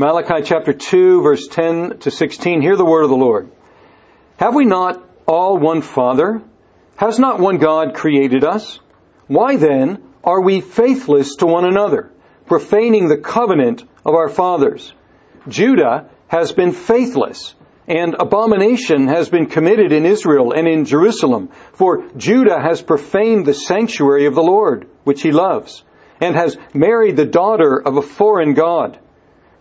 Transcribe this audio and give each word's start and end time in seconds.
Malachi 0.00 0.42
chapter 0.44 0.72
2 0.72 1.22
verse 1.22 1.48
10 1.48 1.98
to 1.98 2.12
16. 2.12 2.62
Hear 2.62 2.76
the 2.76 2.84
word 2.84 3.02
of 3.02 3.10
the 3.10 3.16
Lord. 3.16 3.50
Have 4.36 4.54
we 4.54 4.64
not 4.64 5.04
all 5.26 5.58
one 5.58 5.82
Father? 5.82 6.40
Has 6.94 7.18
not 7.18 7.40
one 7.40 7.58
God 7.58 7.94
created 7.94 8.44
us? 8.44 8.78
Why 9.26 9.56
then 9.56 10.00
are 10.22 10.40
we 10.40 10.60
faithless 10.60 11.34
to 11.36 11.46
one 11.46 11.64
another, 11.64 12.12
profaning 12.46 13.08
the 13.08 13.16
covenant 13.16 13.82
of 14.06 14.14
our 14.14 14.28
fathers? 14.28 14.92
Judah 15.48 16.08
has 16.28 16.52
been 16.52 16.70
faithless, 16.70 17.56
and 17.88 18.14
abomination 18.20 19.08
has 19.08 19.28
been 19.28 19.46
committed 19.46 19.90
in 19.90 20.06
Israel 20.06 20.52
and 20.52 20.68
in 20.68 20.84
Jerusalem, 20.84 21.48
for 21.72 22.04
Judah 22.16 22.60
has 22.60 22.80
profaned 22.80 23.46
the 23.46 23.52
sanctuary 23.52 24.26
of 24.26 24.36
the 24.36 24.44
Lord, 24.44 24.88
which 25.02 25.22
he 25.22 25.32
loves, 25.32 25.82
and 26.20 26.36
has 26.36 26.56
married 26.72 27.16
the 27.16 27.26
daughter 27.26 27.82
of 27.84 27.96
a 27.96 28.02
foreign 28.02 28.54
God. 28.54 29.00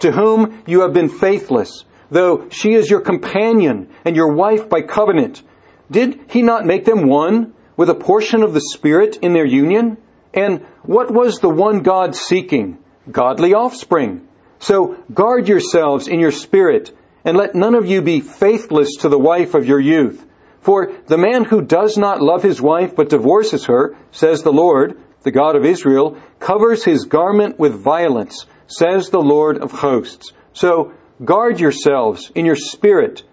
to 0.00 0.12
whom 0.12 0.62
you 0.66 0.82
have 0.82 0.92
been 0.92 1.08
faithless, 1.08 1.84
though 2.10 2.48
she 2.50 2.74
is 2.74 2.90
your 2.90 3.00
companion 3.00 3.88
and 4.04 4.16
your 4.16 4.32
wife 4.34 4.68
by 4.68 4.82
covenant. 4.82 5.42
Did 5.90 6.20
he 6.28 6.42
not 6.42 6.66
make 6.66 6.84
them 6.84 7.08
one 7.08 7.54
with 7.76 7.90
a 7.90 7.94
portion 7.94 8.42
of 8.42 8.54
the 8.54 8.60
Spirit 8.60 9.18
in 9.22 9.32
their 9.32 9.46
union? 9.46 9.96
And 10.34 10.66
what 10.82 11.10
was 11.10 11.38
the 11.38 11.48
one 11.48 11.82
God 11.82 12.14
seeking? 12.14 12.78
Godly 13.10 13.54
offspring. 13.54 14.28
So 14.58 14.96
guard 15.12 15.48
yourselves 15.48 16.08
in 16.08 16.20
your 16.20 16.32
spirit, 16.32 16.90
and 17.24 17.36
let 17.36 17.54
none 17.54 17.74
of 17.74 17.86
you 17.86 18.02
be 18.02 18.20
faithless 18.20 18.96
to 19.00 19.08
the 19.08 19.18
wife 19.18 19.54
of 19.54 19.66
your 19.66 19.80
youth. 19.80 20.24
For 20.60 20.92
the 21.06 21.18
man 21.18 21.44
who 21.44 21.62
does 21.62 21.96
not 21.96 22.20
love 22.20 22.42
his 22.42 22.60
wife 22.60 22.96
but 22.96 23.08
divorces 23.08 23.66
her, 23.66 23.96
says 24.10 24.42
the 24.42 24.52
Lord, 24.52 24.98
the 25.22 25.30
God 25.30 25.56
of 25.56 25.64
Israel, 25.64 26.18
covers 26.40 26.84
his 26.84 27.04
garment 27.04 27.58
with 27.58 27.74
violence, 27.74 28.46
says 28.68 29.10
the 29.10 29.20
Lord 29.20 29.58
of 29.58 29.72
hosts. 29.72 30.32
So 30.52 30.92
guard 31.24 31.58
yourselves 31.58 32.30
in 32.34 32.46
your 32.46 32.56
spirit, 32.56 33.24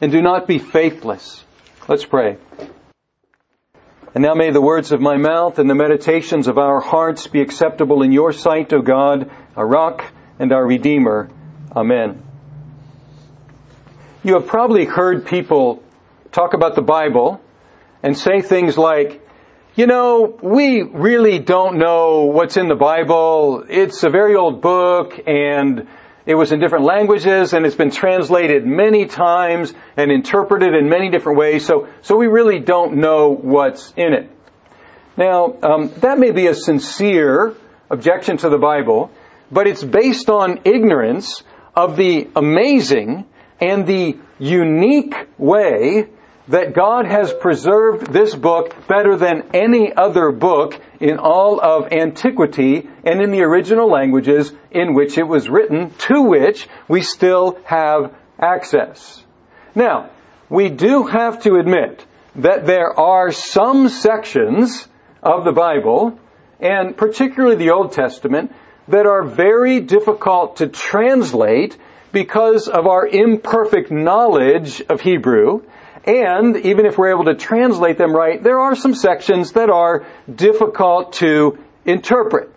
and 0.00 0.12
do 0.12 0.22
not 0.22 0.46
be 0.46 0.58
faithless. 0.58 1.42
Let's 1.88 2.04
pray. 2.04 2.36
And 4.14 4.22
now 4.22 4.34
may 4.34 4.52
the 4.52 4.60
words 4.60 4.92
of 4.92 5.00
my 5.00 5.16
mouth 5.16 5.58
and 5.58 5.68
the 5.68 5.74
meditations 5.74 6.46
of 6.46 6.56
our 6.56 6.78
hearts 6.80 7.26
be 7.26 7.40
acceptable 7.40 8.02
in 8.02 8.12
your 8.12 8.32
sight, 8.32 8.72
O 8.72 8.80
God, 8.80 9.28
our 9.56 9.66
rock 9.66 10.04
and 10.38 10.52
our 10.52 10.64
Redeemer. 10.64 11.30
Amen. 11.74 12.22
You 14.22 14.34
have 14.34 14.46
probably 14.46 14.84
heard 14.84 15.26
people 15.26 15.82
talk 16.30 16.54
about 16.54 16.76
the 16.76 16.82
Bible 16.82 17.40
and 18.02 18.16
say 18.16 18.40
things 18.40 18.78
like, 18.78 19.23
you 19.76 19.88
know, 19.88 20.38
we 20.40 20.82
really 20.82 21.40
don't 21.40 21.78
know 21.78 22.26
what's 22.26 22.56
in 22.56 22.68
the 22.68 22.76
Bible. 22.76 23.64
It's 23.68 24.04
a 24.04 24.08
very 24.08 24.36
old 24.36 24.62
book 24.62 25.18
and 25.26 25.88
it 26.26 26.36
was 26.36 26.52
in 26.52 26.60
different 26.60 26.84
languages 26.84 27.52
and 27.52 27.66
it's 27.66 27.74
been 27.74 27.90
translated 27.90 28.64
many 28.64 29.06
times 29.06 29.74
and 29.96 30.12
interpreted 30.12 30.74
in 30.74 30.88
many 30.88 31.10
different 31.10 31.38
ways. 31.38 31.66
So, 31.66 31.88
so 32.02 32.16
we 32.16 32.28
really 32.28 32.60
don't 32.60 32.98
know 32.98 33.30
what's 33.34 33.92
in 33.96 34.12
it. 34.12 34.30
Now, 35.16 35.56
um, 35.60 35.90
that 35.98 36.20
may 36.20 36.30
be 36.30 36.46
a 36.46 36.54
sincere 36.54 37.56
objection 37.90 38.36
to 38.38 38.50
the 38.50 38.58
Bible, 38.58 39.10
but 39.50 39.66
it's 39.66 39.82
based 39.82 40.30
on 40.30 40.60
ignorance 40.64 41.42
of 41.74 41.96
the 41.96 42.28
amazing 42.36 43.26
and 43.60 43.88
the 43.88 44.18
unique 44.38 45.16
way 45.36 46.10
that 46.48 46.74
God 46.74 47.06
has 47.06 47.32
preserved 47.32 48.12
this 48.12 48.34
book 48.34 48.74
better 48.86 49.16
than 49.16 49.50
any 49.54 49.92
other 49.92 50.30
book 50.30 50.78
in 51.00 51.18
all 51.18 51.60
of 51.60 51.92
antiquity 51.92 52.88
and 53.04 53.22
in 53.22 53.30
the 53.30 53.42
original 53.42 53.88
languages 53.90 54.52
in 54.70 54.94
which 54.94 55.16
it 55.16 55.26
was 55.26 55.48
written, 55.48 55.90
to 55.98 56.22
which 56.22 56.68
we 56.86 57.00
still 57.00 57.58
have 57.64 58.14
access. 58.38 59.22
Now, 59.74 60.10
we 60.50 60.68
do 60.68 61.04
have 61.04 61.42
to 61.42 61.54
admit 61.56 62.04
that 62.36 62.66
there 62.66 62.98
are 62.98 63.32
some 63.32 63.88
sections 63.88 64.86
of 65.22 65.44
the 65.44 65.52
Bible, 65.52 66.18
and 66.60 66.96
particularly 66.96 67.56
the 67.56 67.70
Old 67.70 67.92
Testament, 67.92 68.54
that 68.88 69.06
are 69.06 69.24
very 69.24 69.80
difficult 69.80 70.56
to 70.56 70.68
translate 70.68 71.78
because 72.12 72.68
of 72.68 72.86
our 72.86 73.06
imperfect 73.06 73.90
knowledge 73.90 74.82
of 74.82 75.00
Hebrew 75.00 75.62
and 76.06 76.56
even 76.56 76.86
if 76.86 76.98
we're 76.98 77.10
able 77.10 77.24
to 77.24 77.34
translate 77.34 77.96
them 77.96 78.14
right, 78.14 78.42
there 78.42 78.60
are 78.60 78.76
some 78.76 78.94
sections 78.94 79.52
that 79.52 79.70
are 79.70 80.06
difficult 80.32 81.14
to 81.14 81.58
interpret. 81.84 82.54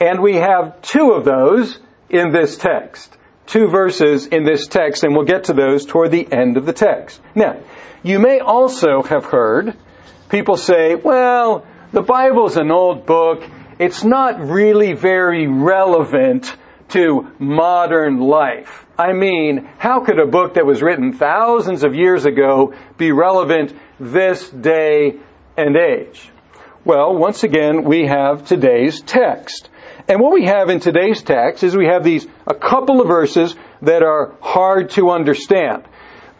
And 0.00 0.20
we 0.20 0.36
have 0.36 0.82
two 0.82 1.12
of 1.12 1.24
those 1.24 1.78
in 2.08 2.32
this 2.32 2.56
text. 2.56 3.16
Two 3.46 3.68
verses 3.68 4.26
in 4.26 4.44
this 4.44 4.66
text, 4.66 5.02
and 5.02 5.14
we'll 5.14 5.24
get 5.24 5.44
to 5.44 5.54
those 5.54 5.84
toward 5.84 6.10
the 6.10 6.30
end 6.30 6.56
of 6.56 6.66
the 6.66 6.72
text. 6.72 7.20
Now, 7.34 7.60
you 8.02 8.18
may 8.18 8.40
also 8.40 9.02
have 9.02 9.24
heard 9.24 9.76
people 10.28 10.56
say, 10.56 10.94
well, 10.94 11.66
the 11.92 12.02
Bible's 12.02 12.56
an 12.56 12.70
old 12.70 13.06
book. 13.06 13.42
It's 13.78 14.04
not 14.04 14.40
really 14.40 14.92
very 14.92 15.48
relevant 15.48 16.54
to 16.90 17.32
modern 17.38 18.20
life. 18.20 18.86
I 19.00 19.14
mean, 19.14 19.66
how 19.78 20.00
could 20.00 20.18
a 20.18 20.26
book 20.26 20.54
that 20.54 20.66
was 20.66 20.82
written 20.82 21.14
thousands 21.14 21.84
of 21.84 21.94
years 21.94 22.26
ago 22.26 22.74
be 22.98 23.12
relevant 23.12 23.72
this 23.98 24.46
day 24.50 25.14
and 25.56 25.74
age? 25.74 26.28
Well, 26.84 27.16
once 27.16 27.42
again, 27.42 27.84
we 27.84 28.06
have 28.06 28.44
today's 28.44 29.00
text. 29.00 29.70
And 30.06 30.20
what 30.20 30.34
we 30.34 30.44
have 30.44 30.68
in 30.68 30.80
today's 30.80 31.22
text 31.22 31.64
is 31.64 31.74
we 31.74 31.86
have 31.86 32.04
these, 32.04 32.26
a 32.46 32.52
couple 32.52 33.00
of 33.00 33.08
verses 33.08 33.54
that 33.80 34.02
are 34.02 34.34
hard 34.42 34.90
to 34.90 35.08
understand. 35.08 35.84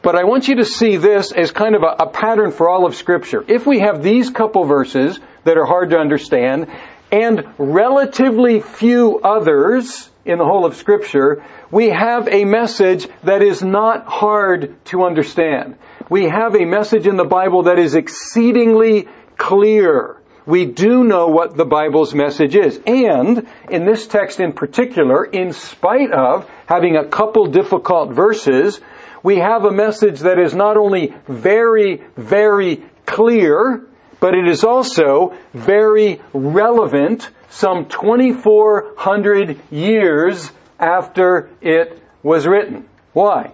But 0.03 0.17
I 0.17 0.25
want 0.25 0.47
you 0.47 0.57
to 0.57 0.67
see 0.67 0.99
this 0.99 1.33
as 1.33 1.53
kind 1.53 1.75
of 1.75 1.83
a, 1.83 2.05
a 2.05 2.11
pattern 2.11 2.51
for 2.51 2.69
all 2.69 2.85
of 2.85 2.95
scripture. 2.95 3.43
If 3.49 3.67
we 3.67 3.79
have 3.79 4.03
these 4.03 4.29
couple 4.29 4.65
verses 4.65 5.19
that 5.45 5.57
are 5.57 5.65
hard 5.65 5.89
to 5.91 5.99
understand 5.99 6.71
and 7.11 7.55
relatively 7.57 8.61
few 8.61 9.19
others 9.21 10.10
in 10.25 10.39
the 10.39 10.45
whole 10.45 10.67
of 10.67 10.77
Scripture, 10.77 11.43
we 11.71 11.89
have 11.89 12.29
a 12.29 12.45
message 12.45 13.09
that 13.25 13.43
is 13.43 13.63
not 13.63 14.07
hard 14.07 14.75
to 14.87 15.05
understand. 15.05 15.77
We 16.09 16.29
have 16.29 16.55
a 16.55 16.65
message 16.65 17.07
in 17.07 17.17
the 17.17 17.25
Bible 17.25 17.65
that 17.65 17.79
is 17.79 17.95
exceedingly 17.95 19.09
clear. 19.37 20.17
We 20.47 20.67
do 20.67 21.05
know 21.05 21.29
what 21.29 21.57
the 21.57 21.65
Bible's 21.65 22.15
message 22.15 22.57
is. 22.57 22.81
And 22.87 23.47
in 23.71 23.87
this 23.87 24.07
text 24.07 24.41
in 24.41 24.53
particular, 24.53 25.25
in 25.25 25.53
spite 25.53 26.11
of 26.13 26.51
having 26.67 26.97
a 26.97 27.07
couple 27.07 27.47
difficult 27.47 28.13
verses, 28.13 28.81
we 29.23 29.37
have 29.37 29.65
a 29.65 29.71
message 29.71 30.21
that 30.21 30.39
is 30.39 30.55
not 30.55 30.77
only 30.77 31.15
very, 31.29 32.03
very 32.17 32.83
clear, 33.07 33.87
but 34.19 34.35
it 34.35 34.49
is 34.49 34.65
also 34.65 35.37
very 35.55 36.21
relevant 36.33 37.29
some 37.51 37.87
2,400 37.87 39.61
years 39.71 40.51
after 40.79 41.51
it 41.61 42.03
was 42.23 42.47
written. 42.47 42.89
Why? 43.13 43.53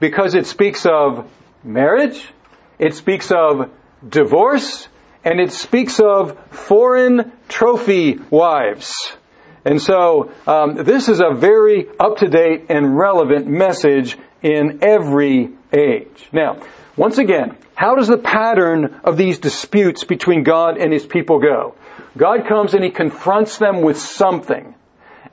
Because 0.00 0.34
it 0.34 0.46
speaks 0.46 0.86
of 0.86 1.30
marriage, 1.62 2.28
it 2.78 2.94
speaks 2.94 3.30
of 3.30 3.70
divorce, 4.06 4.88
and 5.24 5.40
it 5.40 5.52
speaks 5.52 6.00
of 6.00 6.38
foreign 6.50 7.32
trophy 7.48 8.18
wives. 8.30 8.92
And 9.64 9.80
so, 9.80 10.32
um, 10.46 10.74
this 10.84 11.08
is 11.08 11.20
a 11.20 11.34
very 11.34 11.86
up-to-date 11.98 12.66
and 12.68 12.98
relevant 12.98 13.46
message 13.46 14.18
in 14.42 14.80
every 14.82 15.50
age. 15.72 16.28
Now, 16.32 16.58
once 16.96 17.18
again, 17.18 17.56
how 17.74 17.96
does 17.96 18.08
the 18.08 18.18
pattern 18.18 19.00
of 19.04 19.16
these 19.16 19.38
disputes 19.38 20.04
between 20.04 20.44
God 20.44 20.78
and 20.78 20.92
His 20.92 21.04
people 21.04 21.40
go? 21.40 21.74
God 22.16 22.46
comes 22.46 22.74
and 22.74 22.84
He 22.84 22.90
confronts 22.90 23.58
them 23.58 23.82
with 23.82 23.98
something. 23.98 24.74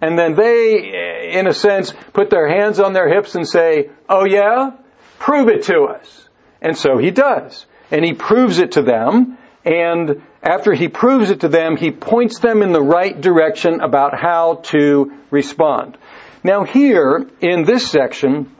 And 0.01 0.17
then 0.17 0.35
they, 0.35 1.31
in 1.33 1.45
a 1.45 1.53
sense, 1.53 1.93
put 2.13 2.31
their 2.31 2.47
hands 2.47 2.79
on 2.79 2.93
their 2.93 3.07
hips 3.07 3.35
and 3.35 3.47
say, 3.47 3.91
oh 4.09 4.25
yeah? 4.25 4.71
Prove 5.19 5.47
it 5.49 5.63
to 5.63 5.83
us. 5.83 6.27
And 6.61 6.75
so 6.75 6.97
He 6.97 7.11
does. 7.11 7.65
And 7.91 8.03
He 8.03 8.13
proves 8.13 8.57
it 8.57 8.73
to 8.73 8.81
them. 8.81 9.37
And 9.63 10.23
after 10.41 10.73
He 10.73 10.87
proves 10.87 11.29
it 11.29 11.41
to 11.41 11.47
them, 11.47 11.77
He 11.77 11.91
points 11.91 12.39
them 12.39 12.63
in 12.63 12.71
the 12.71 12.81
right 12.81 13.19
direction 13.19 13.81
about 13.81 14.19
how 14.19 14.61
to 14.71 15.13
respond. 15.29 15.99
Now 16.43 16.63
here, 16.63 17.29
in 17.39 17.65
this 17.65 17.87
section, 17.87 18.55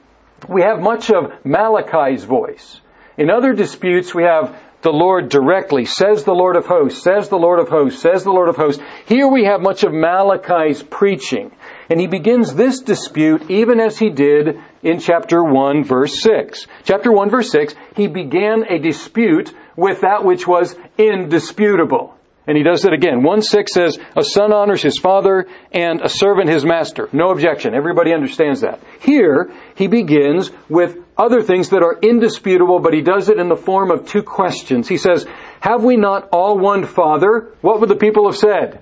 we 0.48 0.62
have 0.62 0.80
much 0.80 1.10
of 1.10 1.44
Malachi's 1.44 2.22
voice. 2.22 2.80
In 3.16 3.30
other 3.30 3.52
disputes, 3.52 4.14
we 4.14 4.24
have 4.24 4.56
the 4.82 4.90
Lord 4.90 5.28
directly, 5.28 5.84
says 5.84 6.24
the 6.24 6.34
Lord 6.34 6.56
of 6.56 6.66
hosts, 6.66 7.02
says 7.02 7.28
the 7.28 7.36
Lord 7.36 7.60
of 7.60 7.68
hosts, 7.68 8.02
says 8.02 8.24
the 8.24 8.32
Lord 8.32 8.48
of 8.48 8.56
hosts. 8.56 8.82
Here 9.06 9.28
we 9.28 9.44
have 9.44 9.60
much 9.60 9.84
of 9.84 9.92
Malachi's 9.92 10.82
preaching. 10.82 11.52
And 11.88 12.00
he 12.00 12.08
begins 12.08 12.54
this 12.54 12.80
dispute 12.80 13.48
even 13.48 13.80
as 13.80 13.98
he 13.98 14.10
did 14.10 14.58
in 14.82 14.98
chapter 14.98 15.42
1 15.42 15.84
verse 15.84 16.20
6. 16.22 16.66
Chapter 16.84 17.12
1 17.12 17.30
verse 17.30 17.50
6, 17.50 17.74
he 17.94 18.08
began 18.08 18.64
a 18.68 18.78
dispute 18.78 19.54
with 19.76 20.00
that 20.00 20.24
which 20.24 20.46
was 20.46 20.74
indisputable. 20.98 22.14
And 22.46 22.56
he 22.56 22.64
does 22.64 22.84
it 22.84 22.92
again. 22.92 23.22
1 23.22 23.42
6 23.42 23.72
says, 23.72 23.98
A 24.16 24.24
son 24.24 24.52
honors 24.52 24.82
his 24.82 24.98
father 24.98 25.46
and 25.70 26.00
a 26.00 26.08
servant 26.08 26.48
his 26.48 26.64
master. 26.64 27.08
No 27.12 27.30
objection. 27.30 27.74
Everybody 27.74 28.12
understands 28.12 28.62
that. 28.62 28.80
Here, 29.00 29.52
he 29.76 29.86
begins 29.86 30.50
with 30.68 30.98
other 31.16 31.42
things 31.42 31.68
that 31.68 31.84
are 31.84 31.98
indisputable, 32.00 32.80
but 32.80 32.94
he 32.94 33.00
does 33.00 33.28
it 33.28 33.38
in 33.38 33.48
the 33.48 33.56
form 33.56 33.92
of 33.92 34.08
two 34.08 34.24
questions. 34.24 34.88
He 34.88 34.96
says, 34.96 35.24
Have 35.60 35.84
we 35.84 35.96
not 35.96 36.30
all 36.32 36.58
one 36.58 36.84
father? 36.84 37.52
What 37.60 37.80
would 37.80 37.88
the 37.88 37.96
people 37.96 38.28
have 38.28 38.36
said? 38.36 38.80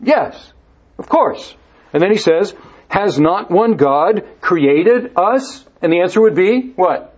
Yes, 0.00 0.52
of 0.96 1.08
course. 1.08 1.54
And 1.92 2.02
then 2.02 2.12
he 2.12 2.18
says, 2.18 2.54
Has 2.88 3.18
not 3.18 3.50
one 3.50 3.74
God 3.76 4.26
created 4.40 5.12
us? 5.16 5.64
And 5.82 5.92
the 5.92 6.00
answer 6.00 6.20
would 6.20 6.34
be, 6.34 6.72
what? 6.76 7.14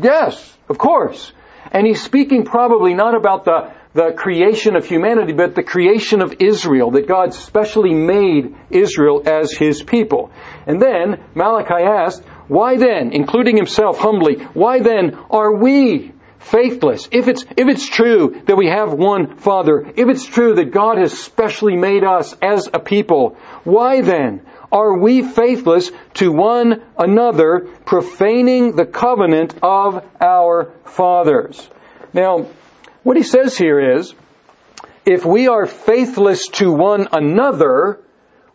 Yes, 0.00 0.56
of 0.68 0.78
course. 0.78 1.32
And 1.72 1.86
he's 1.86 2.02
speaking 2.02 2.44
probably 2.44 2.94
not 2.94 3.14
about 3.14 3.44
the 3.44 3.72
the 3.96 4.12
creation 4.12 4.76
of 4.76 4.84
humanity, 4.84 5.32
but 5.32 5.54
the 5.54 5.62
creation 5.62 6.20
of 6.20 6.34
Israel, 6.38 6.90
that 6.90 7.08
God 7.08 7.32
specially 7.32 7.94
made 7.94 8.54
Israel 8.68 9.22
as 9.24 9.52
his 9.52 9.82
people. 9.82 10.30
And 10.66 10.80
then 10.80 11.24
Malachi 11.34 11.82
asked, 11.82 12.22
why 12.46 12.76
then, 12.76 13.12
including 13.12 13.56
himself 13.56 13.98
humbly, 13.98 14.34
why 14.52 14.80
then 14.80 15.18
are 15.30 15.56
we 15.56 16.12
faithless? 16.38 17.08
If 17.10 17.26
it's, 17.26 17.44
if 17.56 17.68
it's 17.68 17.88
true 17.88 18.42
that 18.46 18.56
we 18.56 18.68
have 18.68 18.92
one 18.92 19.38
Father, 19.38 19.90
if 19.96 20.08
it's 20.08 20.26
true 20.26 20.56
that 20.56 20.72
God 20.72 20.98
has 20.98 21.18
specially 21.18 21.76
made 21.76 22.04
us 22.04 22.36
as 22.42 22.68
a 22.72 22.78
people, 22.78 23.38
why 23.64 24.02
then 24.02 24.42
are 24.70 24.98
we 24.98 25.22
faithless 25.22 25.90
to 26.14 26.30
one 26.30 26.82
another, 26.98 27.68
profaning 27.86 28.76
the 28.76 28.84
covenant 28.84 29.54
of 29.62 30.04
our 30.20 30.74
fathers? 30.84 31.66
Now, 32.12 32.46
what 33.06 33.16
he 33.16 33.22
says 33.22 33.56
here 33.56 33.98
is, 33.98 34.12
if 35.04 35.24
we 35.24 35.46
are 35.46 35.66
faithless 35.66 36.48
to 36.48 36.72
one 36.72 37.06
another, 37.12 38.00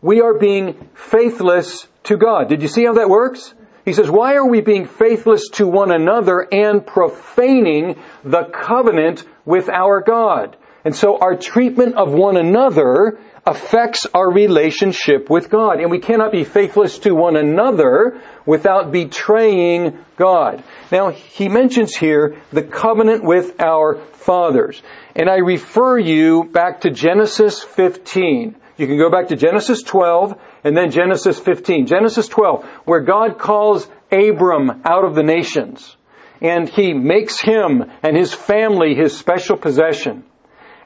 we 0.01 0.19
are 0.19 0.33
being 0.33 0.89
faithless 0.94 1.88
to 2.03 2.18
God. 2.18 2.50
Did 2.50 2.62
you 2.62 2.68
see 2.68 2.83
how 2.83 2.95
that 2.95 3.07
works? 3.07 3.53
He 3.86 3.94
says, 3.94 4.12
why 4.12 4.33
are 4.36 4.45
we 4.45 4.59
being 4.59 4.88
faithless 4.88 5.48
to 5.53 5.65
one 5.65 5.89
another 5.89 6.45
and 6.51 6.86
profaning 6.86 7.95
the 8.25 8.44
covenant 8.44 9.24
with 9.45 9.69
our 9.69 10.01
God? 10.01 10.57
And 10.83 10.94
so 10.94 11.19
our 11.19 11.38
treatment 11.38 11.95
of 11.95 12.12
one 12.12 12.36
another 12.36 13.21
affects 13.45 14.05
our 14.13 14.31
relationship 14.31 15.29
with 15.29 15.49
God. 15.49 15.79
And 15.79 15.89
we 15.89 15.99
cannot 15.99 16.31
be 16.31 16.43
faithless 16.43 16.99
to 16.99 17.13
one 17.13 17.35
another 17.35 18.21
without 18.45 18.91
betraying 18.91 19.97
God. 20.15 20.63
Now, 20.91 21.09
he 21.09 21.49
mentions 21.49 21.95
here 21.95 22.41
the 22.51 22.63
covenant 22.63 23.23
with 23.23 23.59
our 23.59 23.95
fathers. 23.95 24.81
And 25.15 25.29
I 25.29 25.38
refer 25.38 25.97
you 25.97 26.43
back 26.43 26.81
to 26.81 26.91
Genesis 26.91 27.63
15. 27.63 28.55
You 28.77 28.88
can 28.88 28.97
go 28.97 29.09
back 29.09 29.27
to 29.29 29.35
Genesis 29.35 29.83
12 29.83 30.39
and 30.63 30.77
then 30.77 30.91
Genesis 30.91 31.39
15. 31.39 31.88
Genesis 31.88 32.27
12, 32.27 32.63
where 32.85 33.01
God 33.01 33.38
calls 33.39 33.88
Abram 34.11 34.81
out 34.85 35.03
of 35.03 35.15
the 35.15 35.23
nations. 35.23 35.95
And 36.41 36.67
he 36.67 36.93
makes 36.93 37.39
him 37.39 37.91
and 38.01 38.17
his 38.17 38.33
family 38.33 38.95
his 38.95 39.17
special 39.17 39.57
possession. 39.57 40.23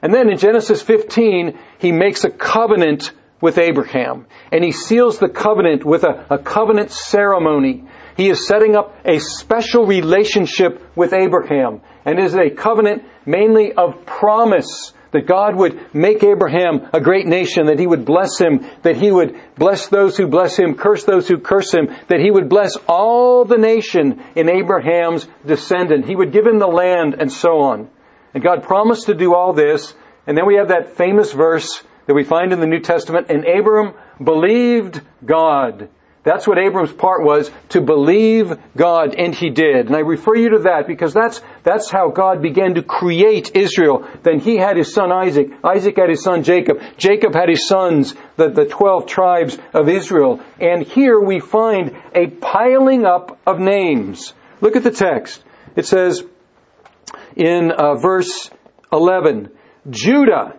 And 0.06 0.14
then 0.14 0.30
in 0.30 0.38
Genesis 0.38 0.82
15, 0.82 1.58
he 1.80 1.90
makes 1.90 2.22
a 2.22 2.30
covenant 2.30 3.10
with 3.40 3.58
Abraham. 3.58 4.26
And 4.52 4.62
he 4.62 4.70
seals 4.70 5.18
the 5.18 5.28
covenant 5.28 5.84
with 5.84 6.04
a, 6.04 6.24
a, 6.30 6.38
covenant 6.38 6.92
ceremony. 6.92 7.82
He 8.16 8.30
is 8.30 8.46
setting 8.46 8.76
up 8.76 8.96
a 9.04 9.18
special 9.18 9.84
relationship 9.84 10.80
with 10.94 11.12
Abraham. 11.12 11.80
And 12.04 12.20
is 12.20 12.36
a 12.36 12.50
covenant 12.50 13.02
mainly 13.26 13.72
of 13.72 14.06
promise 14.06 14.92
that 15.10 15.26
God 15.26 15.56
would 15.56 15.92
make 15.92 16.22
Abraham 16.22 16.88
a 16.92 17.00
great 17.00 17.26
nation, 17.26 17.66
that 17.66 17.80
he 17.80 17.88
would 17.88 18.04
bless 18.04 18.38
him, 18.38 18.64
that 18.82 18.96
he 18.96 19.10
would 19.10 19.36
bless 19.56 19.88
those 19.88 20.16
who 20.16 20.28
bless 20.28 20.56
him, 20.56 20.76
curse 20.76 21.02
those 21.02 21.26
who 21.26 21.38
curse 21.38 21.74
him, 21.74 21.88
that 22.06 22.20
he 22.20 22.30
would 22.30 22.48
bless 22.48 22.76
all 22.86 23.44
the 23.44 23.58
nation 23.58 24.22
in 24.36 24.48
Abraham's 24.48 25.26
descendant. 25.44 26.06
He 26.06 26.14
would 26.14 26.30
give 26.30 26.46
him 26.46 26.60
the 26.60 26.68
land 26.68 27.16
and 27.18 27.32
so 27.32 27.58
on. 27.62 27.90
And 28.36 28.44
God 28.44 28.64
promised 28.64 29.06
to 29.06 29.14
do 29.14 29.34
all 29.34 29.54
this. 29.54 29.94
And 30.26 30.36
then 30.36 30.44
we 30.44 30.56
have 30.56 30.68
that 30.68 30.98
famous 30.98 31.32
verse 31.32 31.82
that 32.04 32.12
we 32.12 32.22
find 32.22 32.52
in 32.52 32.60
the 32.60 32.66
New 32.66 32.80
Testament. 32.80 33.30
And 33.30 33.46
Abram 33.46 33.94
believed 34.22 35.00
God. 35.24 35.88
That's 36.22 36.46
what 36.46 36.58
Abram's 36.58 36.92
part 36.92 37.24
was, 37.24 37.50
to 37.70 37.80
believe 37.80 38.52
God, 38.76 39.14
and 39.14 39.34
he 39.34 39.48
did. 39.48 39.86
And 39.86 39.96
I 39.96 40.00
refer 40.00 40.36
you 40.36 40.50
to 40.50 40.58
that 40.64 40.86
because 40.86 41.14
that's, 41.14 41.40
that's 41.62 41.90
how 41.90 42.10
God 42.10 42.42
began 42.42 42.74
to 42.74 42.82
create 42.82 43.52
Israel. 43.56 44.06
Then 44.22 44.40
he 44.40 44.58
had 44.58 44.76
his 44.76 44.92
son 44.92 45.12
Isaac. 45.12 45.52
Isaac 45.64 45.96
had 45.96 46.10
his 46.10 46.22
son 46.22 46.42
Jacob. 46.42 46.82
Jacob 46.98 47.32
had 47.32 47.48
his 47.48 47.66
sons, 47.66 48.14
the, 48.36 48.50
the 48.50 48.66
12 48.66 49.06
tribes 49.06 49.56
of 49.72 49.88
Israel. 49.88 50.42
And 50.60 50.82
here 50.82 51.18
we 51.18 51.40
find 51.40 51.96
a 52.14 52.26
piling 52.26 53.06
up 53.06 53.38
of 53.46 53.60
names. 53.60 54.34
Look 54.60 54.76
at 54.76 54.84
the 54.84 54.90
text. 54.90 55.42
It 55.74 55.86
says, 55.86 56.22
in 57.36 57.70
uh, 57.70 57.94
verse 57.94 58.50
11, 58.92 59.50
Judah 59.90 60.56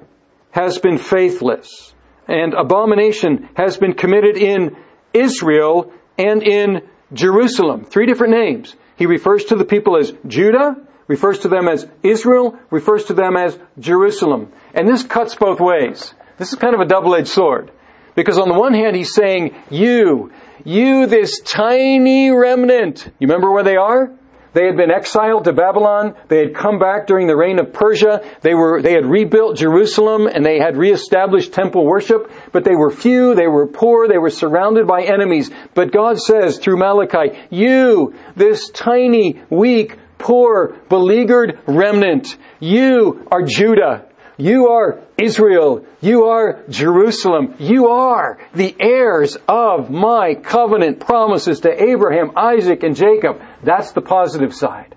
has 0.51 0.77
been 0.79 0.97
faithless, 0.97 1.93
and 2.27 2.53
abomination 2.53 3.49
has 3.55 3.77
been 3.77 3.93
committed 3.93 4.37
in 4.37 4.77
Israel 5.13 5.91
and 6.17 6.43
in 6.43 6.81
Jerusalem. 7.13 7.85
Three 7.85 8.05
different 8.05 8.33
names. 8.33 8.75
He 8.95 9.05
refers 9.05 9.45
to 9.45 9.55
the 9.55 9.65
people 9.65 9.97
as 9.97 10.13
Judah, 10.25 10.75
refers 11.07 11.39
to 11.39 11.47
them 11.47 11.67
as 11.67 11.87
Israel, 12.03 12.57
refers 12.69 13.05
to 13.05 13.13
them 13.13 13.35
as 13.37 13.57
Jerusalem. 13.79 14.51
And 14.73 14.87
this 14.87 15.03
cuts 15.03 15.35
both 15.35 15.59
ways. 15.59 16.13
This 16.37 16.49
is 16.49 16.59
kind 16.59 16.75
of 16.75 16.81
a 16.81 16.85
double-edged 16.85 17.27
sword. 17.27 17.71
Because 18.15 18.39
on 18.39 18.49
the 18.49 18.57
one 18.57 18.73
hand, 18.73 18.95
he's 18.95 19.13
saying, 19.13 19.55
you, 19.69 20.31
you, 20.65 21.05
this 21.05 21.39
tiny 21.39 22.31
remnant, 22.31 23.05
you 23.19 23.27
remember 23.27 23.51
where 23.51 23.63
they 23.63 23.75
are? 23.75 24.11
They 24.53 24.65
had 24.65 24.77
been 24.77 24.91
exiled 24.91 25.45
to 25.45 25.53
Babylon. 25.53 26.15
They 26.27 26.39
had 26.39 26.55
come 26.55 26.79
back 26.79 27.07
during 27.07 27.27
the 27.27 27.35
reign 27.35 27.59
of 27.59 27.73
Persia. 27.73 28.23
They 28.41 28.53
were, 28.53 28.81
they 28.81 28.93
had 28.93 29.05
rebuilt 29.05 29.57
Jerusalem 29.57 30.27
and 30.27 30.45
they 30.45 30.59
had 30.59 30.77
reestablished 30.77 31.53
temple 31.53 31.85
worship, 31.85 32.31
but 32.51 32.63
they 32.63 32.75
were 32.75 32.91
few, 32.91 33.35
they 33.35 33.47
were 33.47 33.67
poor, 33.67 34.07
they 34.07 34.17
were 34.17 34.29
surrounded 34.29 34.87
by 34.87 35.03
enemies. 35.03 35.51
But 35.73 35.91
God 35.91 36.19
says 36.19 36.57
through 36.57 36.77
Malachi, 36.77 37.37
you, 37.49 38.15
this 38.35 38.69
tiny, 38.69 39.41
weak, 39.49 39.97
poor, 40.17 40.77
beleaguered 40.89 41.59
remnant, 41.67 42.35
you 42.59 43.27
are 43.31 43.43
Judah. 43.43 44.05
You 44.37 44.69
are 44.69 44.99
Israel. 45.17 45.85
You 45.99 46.25
are 46.25 46.63
Jerusalem. 46.69 47.55
You 47.57 47.87
are 47.87 48.39
the 48.53 48.75
heirs 48.79 49.35
of 49.47 49.89
my 49.89 50.35
covenant 50.35 50.99
promises 50.99 51.61
to 51.61 51.83
Abraham, 51.83 52.33
Isaac, 52.37 52.83
and 52.83 52.95
Jacob. 52.95 53.41
That's 53.63 53.93
the 53.93 54.01
positive 54.01 54.53
side. 54.53 54.95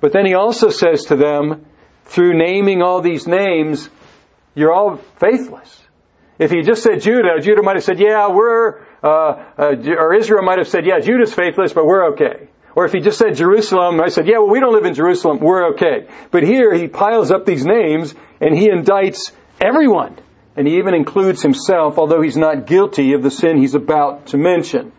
But 0.00 0.12
then 0.12 0.24
he 0.24 0.34
also 0.34 0.68
says 0.68 1.06
to 1.06 1.16
them, 1.16 1.66
through 2.04 2.38
naming 2.38 2.82
all 2.82 3.00
these 3.00 3.26
names, 3.26 3.88
you're 4.54 4.72
all 4.72 4.98
faithless. 5.18 5.80
If 6.38 6.50
he 6.50 6.62
just 6.62 6.82
said 6.82 7.00
Judah, 7.00 7.40
Judah 7.40 7.62
might 7.62 7.76
have 7.76 7.84
said, 7.84 7.98
yeah, 7.98 8.28
we're, 8.28 8.80
uh, 9.02 9.44
uh, 9.58 9.74
or 9.98 10.14
Israel 10.14 10.42
might 10.42 10.58
have 10.58 10.68
said, 10.68 10.84
yeah, 10.84 11.00
Judah's 11.00 11.32
faithless, 11.32 11.72
but 11.72 11.86
we're 11.86 12.12
okay. 12.12 12.48
Or 12.76 12.84
if 12.84 12.92
he 12.92 13.00
just 13.00 13.18
said 13.18 13.36
Jerusalem, 13.36 14.00
I 14.00 14.08
said, 14.08 14.26
yeah, 14.26 14.38
well, 14.38 14.50
we 14.50 14.60
don't 14.60 14.74
live 14.74 14.84
in 14.84 14.94
Jerusalem, 14.94 15.38
we're 15.38 15.74
okay. 15.74 16.08
But 16.30 16.42
here 16.42 16.74
he 16.74 16.88
piles 16.88 17.30
up 17.30 17.46
these 17.46 17.64
names 17.64 18.14
and 18.40 18.56
he 18.56 18.68
indicts 18.68 19.32
everyone. 19.60 20.18
And 20.56 20.66
he 20.66 20.78
even 20.78 20.94
includes 20.94 21.42
himself, 21.42 21.98
although 21.98 22.22
he's 22.22 22.36
not 22.36 22.66
guilty 22.66 23.12
of 23.14 23.22
the 23.22 23.30
sin 23.30 23.58
he's 23.58 23.74
about 23.74 24.26
to 24.28 24.36
mention. 24.36 24.92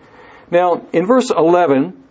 Now, 0.51 0.85
in 0.93 1.05
verse 1.05 1.31
11, 1.31 2.01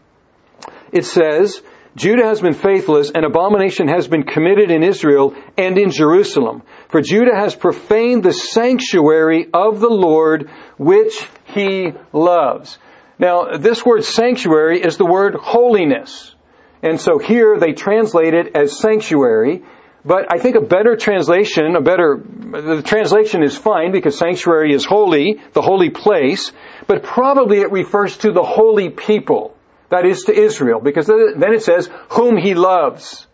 it 0.92 1.04
says, 1.04 1.60
Judah 1.96 2.24
has 2.24 2.40
been 2.40 2.54
faithless, 2.54 3.12
and 3.14 3.24
abomination 3.24 3.86
has 3.86 4.08
been 4.08 4.24
committed 4.24 4.70
in 4.70 4.82
Israel 4.82 5.34
and 5.56 5.78
in 5.78 5.90
Jerusalem. 5.90 6.62
For 6.88 7.00
Judah 7.00 7.36
has 7.36 7.54
profaned 7.54 8.24
the 8.24 8.32
sanctuary 8.32 9.46
of 9.52 9.78
the 9.78 9.90
Lord, 9.90 10.50
which 10.76 11.14
he 11.44 11.92
loves. 12.12 12.78
Now, 13.18 13.56
this 13.56 13.84
word 13.84 14.04
sanctuary 14.04 14.80
is 14.80 14.96
the 14.96 15.06
word 15.06 15.34
holiness. 15.34 16.34
And 16.82 17.00
so 17.00 17.18
here 17.18 17.58
they 17.58 17.72
translate 17.72 18.34
it 18.34 18.56
as 18.56 18.78
sanctuary, 18.78 19.62
But 20.04 20.30
I 20.30 20.38
think 20.38 20.54
a 20.54 20.60
better 20.60 20.96
translation, 20.96 21.76
a 21.76 21.80
better, 21.80 22.20
the 22.22 22.82
translation 22.84 23.42
is 23.42 23.56
fine 23.56 23.90
because 23.90 24.18
sanctuary 24.18 24.74
is 24.74 24.84
holy, 24.84 25.40
the 25.54 25.62
holy 25.62 25.88
place, 25.88 26.52
but 26.86 27.02
probably 27.02 27.60
it 27.60 27.72
refers 27.72 28.18
to 28.18 28.32
the 28.32 28.42
holy 28.42 28.90
people. 28.90 29.56
That 29.88 30.04
is 30.04 30.24
to 30.24 30.38
Israel, 30.38 30.80
because 30.80 31.06
then 31.06 31.54
it 31.54 31.62
says, 31.62 31.88
whom 32.10 32.36
he 32.36 32.54
loves. 32.54 33.26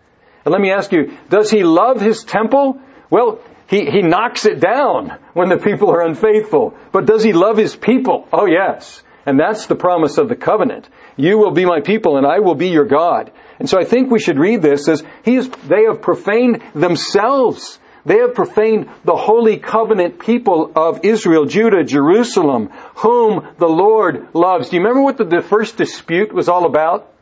And 0.45 0.53
let 0.53 0.61
me 0.61 0.71
ask 0.71 0.93
you, 0.93 1.17
does 1.29 1.51
he 1.51 1.65
love 1.65 2.01
his 2.01 2.23
temple? 2.23 2.81
Well, 3.11 3.41
he, 3.67 3.87
he 3.87 4.03
knocks 4.03 4.47
it 4.47 4.61
down 4.61 5.19
when 5.33 5.49
the 5.49 5.57
people 5.57 5.91
are 5.91 6.03
unfaithful. 6.03 6.77
But 6.93 7.07
does 7.07 7.25
he 7.25 7.33
love 7.33 7.57
his 7.57 7.75
people? 7.75 8.29
Oh 8.33 8.47
yes. 8.47 9.03
And 9.27 9.39
that's 9.39 9.67
the 9.67 9.75
promise 9.75 10.19
of 10.19 10.29
the 10.29 10.37
covenant. 10.37 10.89
You 11.17 11.39
will 11.39 11.53
be 11.53 11.65
my 11.65 11.81
people 11.81 12.17
and 12.17 12.27
I 12.27 12.41
will 12.41 12.55
be 12.55 12.69
your 12.69 12.87
God. 12.87 13.31
And 13.59 13.69
so 13.69 13.79
I 13.79 13.85
think 13.85 14.11
we 14.11 14.21
should 14.21 14.39
read 14.39 14.63
this 14.63 14.89
as 14.89 15.03
he 15.25 15.37
is, 15.37 15.49
they 15.69 15.85
have 15.85 16.01
profaned 16.01 16.63
themselves. 16.75 17.79
They 18.07 18.19
have 18.19 18.35
profaned 18.35 18.89
the 19.05 19.17
holy 19.17 19.59
covenant 19.59 20.19
people 20.19 20.73
of 20.75 21.05
Israel, 21.05 21.45
Judah, 21.45 21.85
Jerusalem, 21.85 22.71
whom 22.97 23.47
the 23.59 23.69
Lord 23.69 24.29
loves. 24.35 24.71
Do 24.71 24.77
you 24.77 24.83
remember 24.83 25.03
what 25.03 25.19
the, 25.19 25.43
first 25.43 25.77
dispute 25.77 26.33
was 26.33 26.49
all 26.49 26.65
about? 26.65 27.13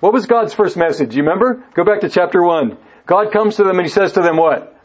What 0.00 0.12
was 0.12 0.26
God's 0.26 0.52
first 0.52 0.76
message? 0.76 1.10
Do 1.10 1.16
you 1.16 1.22
remember? 1.22 1.64
Go 1.74 1.84
back 1.84 2.00
to 2.00 2.08
chapter 2.08 2.42
1. 2.42 2.76
God 3.06 3.32
comes 3.32 3.56
to 3.56 3.64
them 3.64 3.78
and 3.78 3.86
he 3.86 3.92
says 3.92 4.12
to 4.14 4.22
them 4.22 4.36
what? 4.36 4.76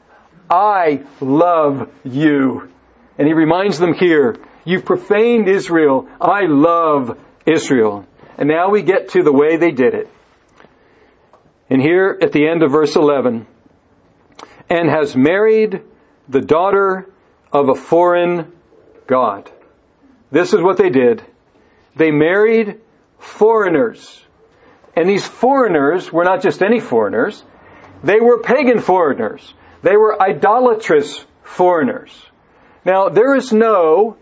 I 0.50 1.04
love 1.20 1.90
you. 2.04 2.70
And 3.18 3.28
he 3.28 3.34
reminds 3.34 3.80
them 3.80 3.94
here, 3.94 4.38
you've 4.66 4.86
profaned 4.86 5.48
Israel. 5.48 6.08
I 6.20 6.46
love 6.46 7.18
Israel. 7.46 8.06
And 8.38 8.48
now 8.48 8.70
we 8.70 8.82
get 8.84 9.10
to 9.10 9.24
the 9.24 9.34
way 9.34 9.58
they 9.58 9.72
did 9.72 9.94
it. 9.94 10.10
And 11.70 11.82
here 11.82 12.18
at 12.22 12.32
the 12.32 12.48
end 12.48 12.64
of 12.64 12.72
verse 12.72 12.96
11, 12.96 13.46
and 14.70 14.90
has 14.90 15.16
married 15.16 15.82
the 16.28 16.42
daughter 16.42 17.10
of 17.52 17.70
a 17.70 17.76
foreign 17.76 18.52
God. 19.08 19.52
This 20.32 20.54
is 20.54 20.62
what 20.62 20.78
they 20.78 20.90
did. 20.90 21.24
They 21.96 22.12
married 22.12 22.80
foreigners. 23.18 24.24
And 24.96 25.10
these 25.10 25.26
foreigners 25.26 26.12
were 26.12 26.24
not 26.24 26.42
just 26.42 26.62
any 26.62 26.80
foreigners. 26.80 27.44
They 28.04 28.20
were 28.20 28.40
pagan 28.40 28.80
foreigners. 28.80 29.54
They 29.82 29.98
were 29.98 30.22
idolatrous 30.22 31.26
foreigners. 31.44 32.12
Now, 32.86 33.10
there 33.10 33.36
is 33.36 33.52
no 33.52 34.18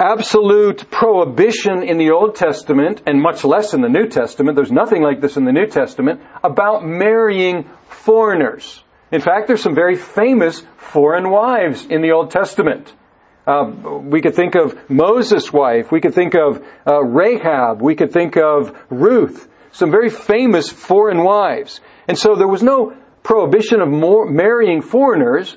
absolute 0.00 0.90
prohibition 0.90 1.82
in 1.82 1.98
the 1.98 2.10
Old 2.10 2.34
Testament, 2.34 3.02
and 3.06 3.20
much 3.20 3.44
less 3.44 3.74
in 3.74 3.82
the 3.82 3.88
New 3.88 4.08
Testament, 4.08 4.56
there's 4.56 4.72
nothing 4.72 5.02
like 5.02 5.20
this 5.20 5.36
in 5.36 5.44
the 5.44 5.52
New 5.52 5.66
Testament, 5.66 6.22
about 6.42 6.84
marrying 6.84 7.68
foreigners. 7.88 8.82
In 9.12 9.20
fact, 9.20 9.46
there's 9.46 9.62
some 9.62 9.74
very 9.74 9.96
famous 9.96 10.62
foreign 10.78 11.30
wives 11.30 11.84
in 11.84 12.00
the 12.00 12.12
Old 12.12 12.30
Testament. 12.30 12.92
Uh, 13.46 13.70
we 14.04 14.22
could 14.22 14.34
think 14.34 14.54
of 14.54 14.88
Moses' 14.88 15.52
wife. 15.52 15.92
We 15.92 16.00
could 16.00 16.14
think 16.14 16.34
of 16.34 16.64
uh, 16.86 17.02
Rahab. 17.02 17.82
We 17.82 17.94
could 17.94 18.12
think 18.12 18.36
of 18.36 18.76
Ruth. 18.88 19.48
Some 19.72 19.90
very 19.90 20.08
famous 20.08 20.70
foreign 20.70 21.22
wives. 21.22 21.80
And 22.08 22.16
so 22.18 22.36
there 22.36 22.48
was 22.48 22.62
no 22.62 22.96
prohibition 23.22 23.80
of 23.80 23.88
more, 23.88 24.26
marrying 24.26 24.82
foreigners 24.82 25.56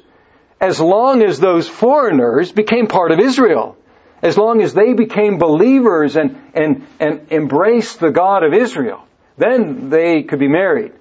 as 0.59 0.79
long 0.79 1.23
as 1.23 1.39
those 1.39 1.67
foreigners 1.67 2.51
became 2.51 2.87
part 2.87 3.11
of 3.11 3.19
Israel 3.19 3.77
as 4.23 4.37
long 4.37 4.61
as 4.61 4.73
they 4.73 4.93
became 4.93 5.37
believers 5.37 6.15
and, 6.15 6.41
and, 6.53 6.87
and 6.99 7.27
embraced 7.29 7.99
the 7.99 8.09
God 8.09 8.43
of 8.43 8.53
Israel, 8.53 9.05
then 9.37 9.89
they 9.89 10.23
could 10.23 10.39
be 10.39 10.47
married. 10.47 10.93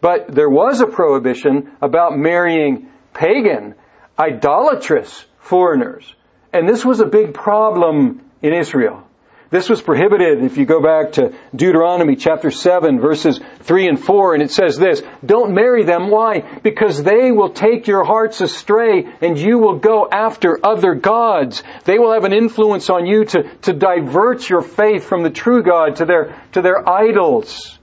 But 0.00 0.28
there 0.28 0.48
was 0.48 0.80
a 0.80 0.86
prohibition 0.86 1.72
about 1.82 2.16
marrying 2.16 2.88
pagan, 3.12 3.74
idolatrous 4.18 5.24
foreigners. 5.40 6.14
And 6.52 6.68
this 6.68 6.84
was 6.84 7.00
a 7.00 7.06
big 7.06 7.34
problem 7.34 8.22
in 8.40 8.54
Israel. 8.54 9.06
This 9.50 9.68
was 9.68 9.82
prohibited 9.82 10.44
if 10.44 10.56
you 10.58 10.64
go 10.64 10.80
back 10.80 11.12
to 11.12 11.34
Deuteronomy 11.54 12.14
chapter 12.14 12.52
7 12.52 13.00
verses 13.00 13.40
3 13.62 13.88
and 13.88 14.00
4 14.00 14.34
and 14.34 14.42
it 14.44 14.52
says 14.52 14.76
this, 14.76 15.02
don't 15.26 15.54
marry 15.54 15.82
them. 15.82 16.08
Why? 16.08 16.42
Because 16.62 17.02
they 17.02 17.32
will 17.32 17.50
take 17.50 17.88
your 17.88 18.04
hearts 18.04 18.40
astray 18.40 19.08
and 19.20 19.36
you 19.36 19.58
will 19.58 19.80
go 19.80 20.08
after 20.08 20.64
other 20.64 20.94
gods. 20.94 21.64
They 21.84 21.98
will 21.98 22.12
have 22.12 22.22
an 22.22 22.32
influence 22.32 22.90
on 22.90 23.06
you 23.06 23.24
to, 23.24 23.42
to 23.62 23.72
divert 23.72 24.48
your 24.48 24.62
faith 24.62 25.02
from 25.02 25.24
the 25.24 25.30
true 25.30 25.64
God 25.64 25.96
to 25.96 26.04
their, 26.04 26.40
to 26.52 26.62
their 26.62 26.88
idols. 26.88 27.76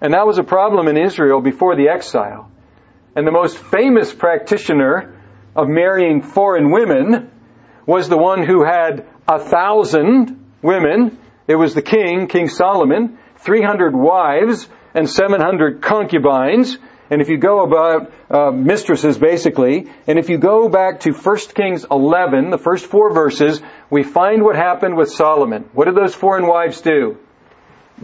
And 0.00 0.14
that 0.14 0.26
was 0.26 0.38
a 0.38 0.44
problem 0.44 0.86
in 0.86 0.96
Israel 0.96 1.40
before 1.40 1.74
the 1.74 1.88
exile. 1.88 2.48
And 3.16 3.26
the 3.26 3.32
most 3.32 3.58
famous 3.58 4.14
practitioner 4.14 5.20
of 5.56 5.66
marrying 5.68 6.22
foreign 6.22 6.70
women 6.70 7.32
was 7.86 8.08
the 8.08 8.16
one 8.16 8.46
who 8.46 8.62
had 8.62 9.04
a 9.26 9.40
thousand 9.40 10.41
women. 10.62 11.18
It 11.48 11.56
was 11.56 11.74
the 11.74 11.82
king, 11.82 12.28
King 12.28 12.48
Solomon, 12.48 13.18
300 13.38 13.94
wives 13.94 14.68
and 14.94 15.08
700 15.08 15.82
concubines. 15.82 16.78
And 17.10 17.20
if 17.20 17.28
you 17.28 17.36
go 17.36 17.62
about 17.62 18.12
uh, 18.30 18.50
mistresses, 18.52 19.18
basically, 19.18 19.90
and 20.06 20.18
if 20.18 20.30
you 20.30 20.38
go 20.38 20.68
back 20.68 21.00
to 21.00 21.12
1 21.12 21.36
Kings 21.54 21.84
11, 21.90 22.50
the 22.50 22.58
first 22.58 22.86
four 22.86 23.12
verses, 23.12 23.60
we 23.90 24.02
find 24.02 24.42
what 24.42 24.56
happened 24.56 24.96
with 24.96 25.10
Solomon. 25.10 25.68
What 25.74 25.86
did 25.86 25.96
those 25.96 26.14
foreign 26.14 26.46
wives 26.46 26.80
do? 26.80 27.18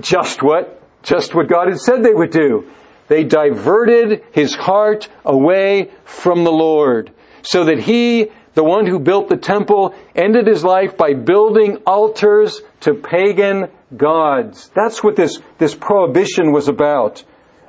Just 0.01 0.43
what? 0.43 0.83
Just 1.03 1.35
what 1.35 1.49
God 1.49 1.69
had 1.69 1.81
said 1.81 2.03
they 2.03 2.13
would 2.13 2.33
do. 2.33 2.71
They 3.07 3.25
diverted 3.25 4.25
his 4.33 4.55
heart 4.55 5.09
away 5.25 5.91
from 6.05 6.45
the 6.45 6.53
Lord 6.53 7.11
so 7.43 7.65
that 7.65 7.79
he 7.79 8.31
the 8.59 8.65
one 8.65 8.87
who 8.87 8.99
built 8.99 9.29
the 9.29 9.37
temple, 9.37 9.95
ended 10.17 10.49
his 10.49 10.65
life 10.65 10.97
by 10.97 11.15
building 11.15 11.77
altars 11.87 12.61
to 12.81 12.93
pagan 12.93 13.69
gods. 13.97 14.69
That's 14.75 15.01
what 15.01 15.15
this, 15.15 15.39
this 15.59 15.77
prohibition 15.77 16.51
was 16.51 16.67
about. 16.67 17.23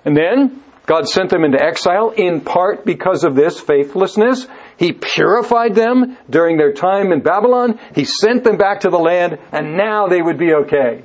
And 0.04 0.18
then, 0.18 0.64
God 0.88 1.08
sent 1.08 1.30
them 1.30 1.44
into 1.44 1.64
exile 1.64 2.10
in 2.10 2.42
part 2.42 2.86
because 2.86 3.24
of 3.24 3.36
this 3.36 3.60
faithlessness. 3.60 4.48
He 4.78 4.92
purified 4.92 5.76
them 5.76 6.18
during 6.28 6.58
their 6.58 6.74
time 6.74 7.12
in 7.12 7.22
Babylon. 7.22 7.80
He 7.94 8.06
sent 8.06 8.44
them 8.44 8.58
back 8.58 8.80
to 8.80 8.90
the 8.90 8.98
land, 8.98 9.38
and 9.52 9.78
now 9.78 10.08
they 10.08 10.24
would 10.24 10.40
be 10.40 10.56
okay. 10.56 11.04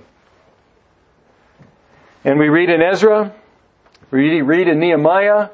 And 2.24 2.38
we 2.38 2.48
read 2.48 2.70
in 2.70 2.80
Ezra, 2.80 3.34
we 4.10 4.40
read 4.40 4.66
in 4.66 4.80
Nehemiah, 4.80 5.50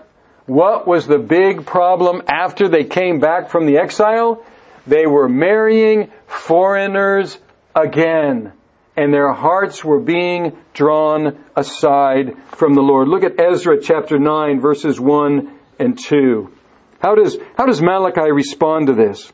what 0.50 0.84
was 0.84 1.06
the 1.06 1.18
big 1.18 1.64
problem 1.64 2.22
after 2.26 2.68
they 2.68 2.82
came 2.82 3.20
back 3.20 3.50
from 3.50 3.66
the 3.66 3.78
exile? 3.78 4.44
They 4.84 5.06
were 5.06 5.28
marrying 5.28 6.10
foreigners 6.26 7.38
again. 7.72 8.52
And 8.96 9.14
their 9.14 9.32
hearts 9.32 9.84
were 9.84 10.00
being 10.00 10.58
drawn 10.74 11.38
aside 11.54 12.36
from 12.56 12.74
the 12.74 12.82
Lord. 12.82 13.06
Look 13.06 13.22
at 13.22 13.38
Ezra 13.40 13.80
chapter 13.80 14.18
9 14.18 14.60
verses 14.60 14.98
1 14.98 15.56
and 15.78 15.96
2. 15.96 16.52
How 16.98 17.14
does, 17.14 17.38
how 17.56 17.66
does 17.66 17.80
Malachi 17.80 18.32
respond 18.32 18.88
to 18.88 18.94
this? 18.94 19.32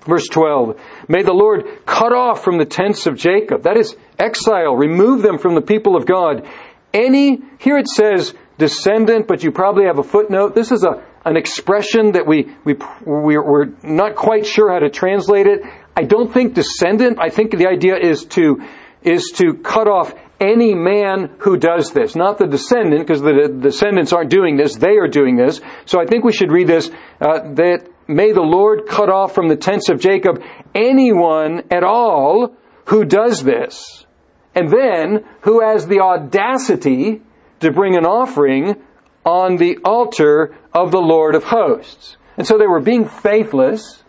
Verse 0.00 0.26
12. 0.26 0.80
May 1.06 1.22
the 1.22 1.32
Lord 1.32 1.86
cut 1.86 2.12
off 2.12 2.42
from 2.42 2.58
the 2.58 2.66
tents 2.66 3.06
of 3.06 3.16
Jacob. 3.16 3.62
That 3.62 3.76
is 3.76 3.96
exile. 4.18 4.74
Remove 4.74 5.22
them 5.22 5.38
from 5.38 5.54
the 5.54 5.62
people 5.62 5.94
of 5.94 6.04
God. 6.04 6.48
Any, 6.92 7.42
here 7.60 7.78
it 7.78 7.86
says, 7.86 8.34
descendant, 8.58 9.26
but 9.26 9.42
you 9.42 9.52
probably 9.52 9.84
have 9.86 9.98
a 9.98 10.02
footnote. 10.02 10.54
This 10.54 10.72
is 10.72 10.84
a, 10.84 11.02
an 11.24 11.36
expression 11.36 12.12
that 12.12 12.26
we, 12.26 12.54
we, 12.64 12.74
we're 13.04 13.72
not 13.82 14.16
quite 14.16 14.44
sure 14.44 14.72
how 14.72 14.80
to 14.80 14.90
translate 14.90 15.46
it. 15.46 15.62
I 15.96 16.02
don't 16.02 16.32
think 16.32 16.54
descendant, 16.54 17.18
I 17.20 17.30
think 17.30 17.56
the 17.56 17.68
idea 17.68 17.96
is 17.96 18.24
to, 18.36 18.62
is 19.02 19.32
to 19.36 19.54
cut 19.54 19.88
off 19.88 20.12
any 20.40 20.74
man 20.74 21.36
who 21.38 21.56
does 21.56 21.92
this. 21.92 22.14
Not 22.14 22.38
the 22.38 22.46
descendant, 22.46 23.06
because 23.06 23.20
the 23.20 23.58
descendants 23.60 24.12
aren't 24.12 24.30
doing 24.30 24.56
this, 24.56 24.76
they 24.76 24.96
are 24.98 25.08
doing 25.08 25.36
this. 25.36 25.60
So 25.86 26.00
I 26.00 26.06
think 26.06 26.24
we 26.24 26.32
should 26.32 26.52
read 26.52 26.66
this, 26.68 26.90
uh, 27.20 27.54
that 27.54 27.88
may 28.06 28.32
the 28.32 28.42
Lord 28.42 28.86
cut 28.88 29.08
off 29.08 29.34
from 29.34 29.48
the 29.48 29.56
tents 29.56 29.88
of 29.88 30.00
Jacob 30.00 30.42
anyone 30.74 31.64
at 31.70 31.82
all 31.82 32.54
who 32.86 33.04
does 33.04 33.42
this. 33.42 34.04
And 34.54 34.70
then, 34.70 35.24
who 35.42 35.60
has 35.60 35.86
the 35.86 36.00
audacity 36.00 37.22
to 37.60 37.70
bring 37.72 37.96
an 37.96 38.06
offering 38.06 38.76
on 39.24 39.56
the 39.56 39.78
altar 39.84 40.54
of 40.72 40.90
the 40.90 41.00
Lord 41.00 41.34
of 41.34 41.44
hosts. 41.44 42.16
And 42.36 42.46
so 42.46 42.58
they 42.58 42.66
were 42.66 42.80
being 42.80 43.08
faithless. 43.08 44.02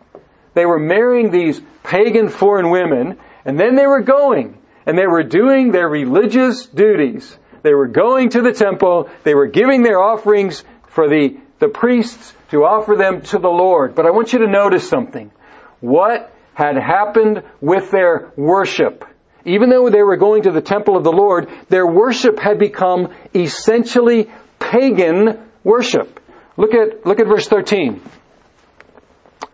They 0.54 0.66
were 0.66 0.80
marrying 0.80 1.32
these 1.32 1.62
pagan 1.84 2.30
foreign 2.30 2.70
women, 2.70 3.18
and 3.46 3.60
then 3.60 3.76
they 3.76 3.88
were 3.88 4.02
going 4.02 4.60
and 4.90 4.98
they 4.98 5.06
were 5.06 5.22
doing 5.22 5.72
their 5.72 5.88
religious 5.88 6.66
duties. 6.66 7.38
They 7.62 7.76
were 7.76 7.88
going 7.88 8.30
to 8.30 8.42
the 8.42 8.54
temple. 8.54 9.10
They 9.24 9.36
were 9.36 9.46
giving 9.46 9.84
their 9.84 10.00
offerings 10.00 10.64
for 10.88 11.08
the, 11.08 11.38
the 11.60 11.68
priests 11.68 12.34
to 12.50 12.64
offer 12.66 12.96
them 12.96 13.22
to 13.22 13.38
the 13.38 13.50
Lord. 13.50 13.94
But 13.94 14.08
I 14.08 14.10
want 14.10 14.34
you 14.34 14.40
to 14.40 14.48
notice 14.48 14.90
something. 14.90 15.32
What 15.80 16.34
had 16.56 16.76
happened 16.76 17.44
with 17.62 17.92
their 17.92 18.32
worship? 18.36 19.06
Even 19.50 19.70
though 19.70 19.90
they 19.90 20.04
were 20.04 20.18
going 20.18 20.44
to 20.44 20.52
the 20.52 20.62
temple 20.62 20.96
of 20.96 21.04
the 21.04 21.12
Lord, 21.12 21.50
their 21.70 21.88
worship 21.88 22.38
had 22.38 22.60
become 22.60 23.14
essentially 23.34 24.30
pagan 24.60 25.40
worship. 25.64 26.20
Look 26.56 26.76
at, 26.76 27.06
look 27.06 27.20
at 27.20 27.28
verse 27.28 27.48
13. 27.48 28.00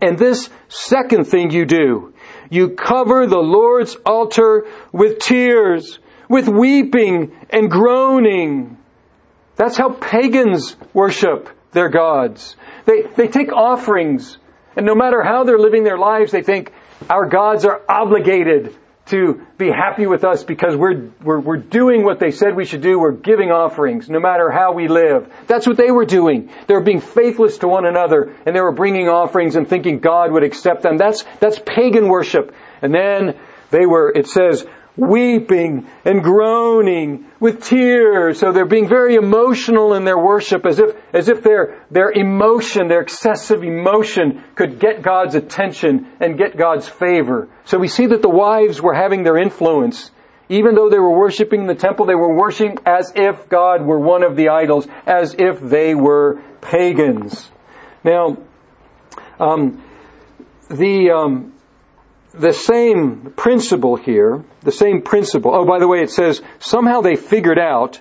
And 0.02 0.18
this 0.18 0.50
second 0.68 1.28
thing 1.28 1.50
you 1.50 1.64
do, 1.64 2.12
you 2.50 2.70
cover 2.70 3.26
the 3.26 3.38
Lord's 3.38 3.96
altar 4.04 4.66
with 4.92 5.18
tears, 5.18 5.98
with 6.28 6.46
weeping 6.46 7.34
and 7.48 7.70
groaning. 7.70 8.76
That's 9.56 9.78
how 9.78 9.90
pagans 9.90 10.76
worship 10.92 11.48
their 11.72 11.88
gods. 11.88 12.56
They, 12.84 13.02
they 13.16 13.28
take 13.28 13.50
offerings, 13.50 14.36
and 14.76 14.84
no 14.84 14.94
matter 14.94 15.22
how 15.22 15.44
they're 15.44 15.58
living 15.58 15.84
their 15.84 15.98
lives, 15.98 16.32
they 16.32 16.42
think 16.42 16.72
our 17.08 17.26
gods 17.26 17.64
are 17.64 17.80
obligated 17.88 18.76
to 19.06 19.46
be 19.56 19.70
happy 19.70 20.06
with 20.06 20.24
us 20.24 20.42
because 20.42 20.74
we're, 20.74 21.10
we're, 21.22 21.38
we're 21.38 21.56
doing 21.56 22.02
what 22.02 22.18
they 22.18 22.32
said 22.32 22.56
we 22.56 22.64
should 22.64 22.80
do. 22.80 22.98
We're 22.98 23.12
giving 23.12 23.52
offerings 23.52 24.08
no 24.08 24.18
matter 24.18 24.50
how 24.50 24.72
we 24.72 24.88
live. 24.88 25.32
That's 25.46 25.66
what 25.66 25.76
they 25.76 25.92
were 25.92 26.04
doing. 26.04 26.50
They 26.66 26.74
were 26.74 26.82
being 26.82 27.00
faithless 27.00 27.58
to 27.58 27.68
one 27.68 27.86
another 27.86 28.34
and 28.44 28.54
they 28.54 28.60
were 28.60 28.72
bringing 28.72 29.08
offerings 29.08 29.54
and 29.54 29.68
thinking 29.68 30.00
God 30.00 30.32
would 30.32 30.42
accept 30.42 30.82
them. 30.82 30.96
That's, 30.96 31.24
that's 31.38 31.60
pagan 31.64 32.08
worship. 32.08 32.54
And 32.82 32.92
then 32.92 33.38
they 33.70 33.86
were, 33.86 34.12
it 34.12 34.26
says, 34.26 34.66
weeping 34.96 35.86
and 36.04 36.22
groaning 36.22 37.26
with 37.38 37.62
tears. 37.62 38.38
So 38.38 38.52
they're 38.52 38.64
being 38.64 38.88
very 38.88 39.14
emotional 39.14 39.94
in 39.94 40.04
their 40.04 40.18
worship 40.18 40.64
as 40.66 40.78
if, 40.78 40.96
as 41.12 41.28
if 41.28 41.42
their, 41.42 41.84
their 41.90 42.10
emotion, 42.10 42.88
their 42.88 43.02
excessive 43.02 43.62
emotion 43.62 44.42
could 44.54 44.78
get 44.78 45.02
God's 45.02 45.34
attention 45.34 46.06
and 46.20 46.38
get 46.38 46.56
God's 46.56 46.88
favor. 46.88 47.48
So 47.64 47.78
we 47.78 47.88
see 47.88 48.06
that 48.06 48.22
the 48.22 48.30
wives 48.30 48.80
were 48.80 48.94
having 48.94 49.22
their 49.22 49.36
influence. 49.36 50.10
Even 50.48 50.76
though 50.76 50.88
they 50.88 50.98
were 50.98 51.16
worshiping 51.18 51.62
in 51.62 51.66
the 51.66 51.74
temple, 51.74 52.06
they 52.06 52.14
were 52.14 52.34
worshiping 52.34 52.78
as 52.86 53.12
if 53.16 53.48
God 53.48 53.84
were 53.84 53.98
one 53.98 54.22
of 54.22 54.36
the 54.36 54.50
idols, 54.50 54.86
as 55.04 55.34
if 55.36 55.60
they 55.60 55.94
were 55.94 56.40
pagans. 56.60 57.50
Now, 58.04 58.38
um, 59.40 59.82
the 60.70 61.10
um, 61.10 61.52
the 62.38 62.52
same 62.52 63.32
principle 63.36 63.96
here, 63.96 64.44
the 64.60 64.72
same 64.72 65.02
principle. 65.02 65.54
Oh, 65.54 65.64
by 65.64 65.78
the 65.78 65.88
way, 65.88 66.02
it 66.02 66.10
says 66.10 66.42
somehow 66.58 67.00
they 67.00 67.16
figured 67.16 67.58
out 67.58 68.00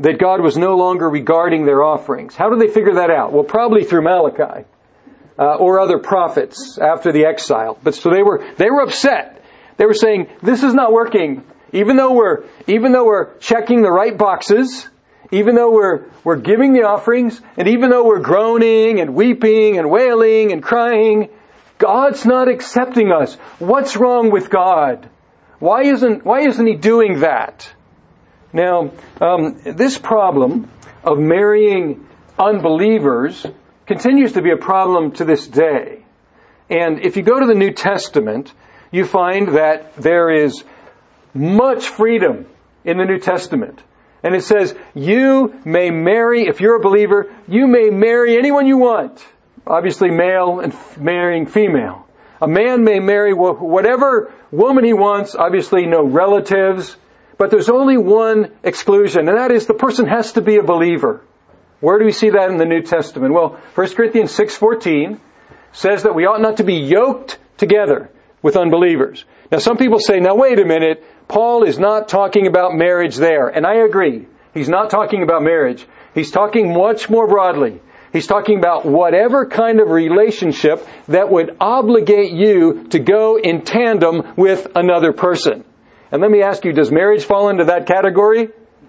that 0.00 0.18
God 0.18 0.42
was 0.42 0.56
no 0.56 0.76
longer 0.76 1.08
regarding 1.08 1.64
their 1.64 1.82
offerings. 1.82 2.34
How 2.34 2.50
did 2.50 2.60
they 2.60 2.72
figure 2.72 2.94
that 2.94 3.10
out? 3.10 3.32
Well, 3.32 3.44
probably 3.44 3.84
through 3.84 4.02
Malachi 4.02 4.66
uh, 5.38 5.54
or 5.54 5.80
other 5.80 5.98
prophets 5.98 6.78
after 6.78 7.12
the 7.12 7.26
exile. 7.26 7.78
But 7.82 7.94
so 7.94 8.10
they 8.10 8.22
were 8.22 8.44
they 8.56 8.70
were 8.70 8.82
upset. 8.82 9.42
They 9.76 9.86
were 9.86 9.94
saying 9.94 10.28
this 10.42 10.62
is 10.62 10.74
not 10.74 10.92
working. 10.92 11.44
Even 11.72 11.96
though 11.96 12.12
we're 12.12 12.44
even 12.66 12.92
though 12.92 13.06
we're 13.06 13.36
checking 13.38 13.82
the 13.82 13.90
right 13.90 14.16
boxes, 14.16 14.88
even 15.30 15.54
though 15.54 15.72
we're 15.72 16.04
we're 16.24 16.36
giving 16.36 16.72
the 16.72 16.82
offerings, 16.82 17.40
and 17.56 17.68
even 17.68 17.90
though 17.90 18.04
we're 18.04 18.20
groaning 18.20 19.00
and 19.00 19.14
weeping 19.14 19.78
and 19.78 19.90
wailing 19.90 20.52
and 20.52 20.62
crying, 20.62 21.28
God's 21.78 22.24
not 22.24 22.48
accepting 22.48 23.12
us. 23.12 23.34
What's 23.58 23.96
wrong 23.96 24.30
with 24.30 24.50
God? 24.50 25.08
Why 25.58 25.84
isn't, 25.84 26.24
why 26.24 26.46
isn't 26.46 26.66
He 26.66 26.74
doing 26.74 27.20
that? 27.20 27.70
Now, 28.52 28.92
um, 29.20 29.60
this 29.64 29.98
problem 29.98 30.70
of 31.04 31.18
marrying 31.18 32.06
unbelievers 32.38 33.44
continues 33.86 34.32
to 34.32 34.42
be 34.42 34.50
a 34.50 34.56
problem 34.56 35.12
to 35.12 35.24
this 35.24 35.46
day. 35.46 36.04
And 36.68 37.04
if 37.04 37.16
you 37.16 37.22
go 37.22 37.38
to 37.38 37.46
the 37.46 37.54
New 37.54 37.72
Testament, 37.72 38.52
you 38.90 39.04
find 39.04 39.56
that 39.56 39.96
there 39.96 40.30
is 40.30 40.64
much 41.34 41.86
freedom 41.88 42.46
in 42.84 42.98
the 42.98 43.04
New 43.04 43.18
Testament. 43.18 43.82
And 44.22 44.34
it 44.34 44.42
says, 44.42 44.74
you 44.94 45.60
may 45.64 45.90
marry, 45.90 46.48
if 46.48 46.60
you're 46.60 46.76
a 46.76 46.80
believer, 46.80 47.32
you 47.46 47.66
may 47.66 47.90
marry 47.90 48.36
anyone 48.36 48.66
you 48.66 48.78
want 48.78 49.24
obviously 49.66 50.10
male 50.10 50.60
and 50.60 50.74
marrying 50.98 51.46
female. 51.46 52.06
A 52.40 52.46
man 52.46 52.84
may 52.84 53.00
marry 53.00 53.32
whatever 53.32 54.32
woman 54.50 54.84
he 54.84 54.92
wants, 54.92 55.34
obviously 55.34 55.86
no 55.86 56.04
relatives, 56.04 56.96
but 57.38 57.50
there's 57.50 57.68
only 57.68 57.96
one 57.96 58.52
exclusion, 58.62 59.28
and 59.28 59.38
that 59.38 59.50
is 59.50 59.66
the 59.66 59.74
person 59.74 60.06
has 60.06 60.32
to 60.32 60.42
be 60.42 60.56
a 60.56 60.62
believer. 60.62 61.22
Where 61.80 61.98
do 61.98 62.04
we 62.04 62.12
see 62.12 62.30
that 62.30 62.50
in 62.50 62.56
the 62.56 62.64
New 62.64 62.82
Testament? 62.82 63.34
Well, 63.34 63.58
1 63.74 63.94
Corinthians 63.94 64.32
6:14 64.36 65.18
says 65.72 66.04
that 66.04 66.14
we 66.14 66.26
ought 66.26 66.40
not 66.40 66.58
to 66.58 66.64
be 66.64 66.76
yoked 66.76 67.38
together 67.58 68.10
with 68.42 68.56
unbelievers. 68.56 69.24
Now 69.50 69.58
some 69.58 69.76
people 69.76 69.98
say, 69.98 70.20
now 70.20 70.34
wait 70.34 70.58
a 70.58 70.64
minute, 70.64 71.04
Paul 71.28 71.64
is 71.64 71.78
not 71.78 72.08
talking 72.08 72.46
about 72.46 72.74
marriage 72.74 73.16
there, 73.16 73.48
and 73.48 73.66
I 73.66 73.84
agree. 73.84 74.26
He's 74.54 74.68
not 74.68 74.90
talking 74.90 75.22
about 75.22 75.42
marriage. 75.42 75.86
He's 76.14 76.30
talking 76.30 76.72
much 76.72 77.10
more 77.10 77.26
broadly. 77.28 77.80
He's 78.16 78.26
talking 78.26 78.56
about 78.56 78.86
whatever 78.86 79.44
kind 79.44 79.78
of 79.78 79.90
relationship 79.90 80.88
that 81.08 81.30
would 81.30 81.54
obligate 81.60 82.32
you 82.32 82.84
to 82.88 82.98
go 82.98 83.38
in 83.38 83.60
tandem 83.60 84.32
with 84.36 84.68
another 84.74 85.12
person. 85.12 85.66
And 86.10 86.22
let 86.22 86.30
me 86.30 86.40
ask 86.40 86.64
you, 86.64 86.72
does 86.72 86.90
marriage 86.90 87.24
fall 87.24 87.50
into 87.50 87.64
that 87.64 87.86
category? 87.86 88.48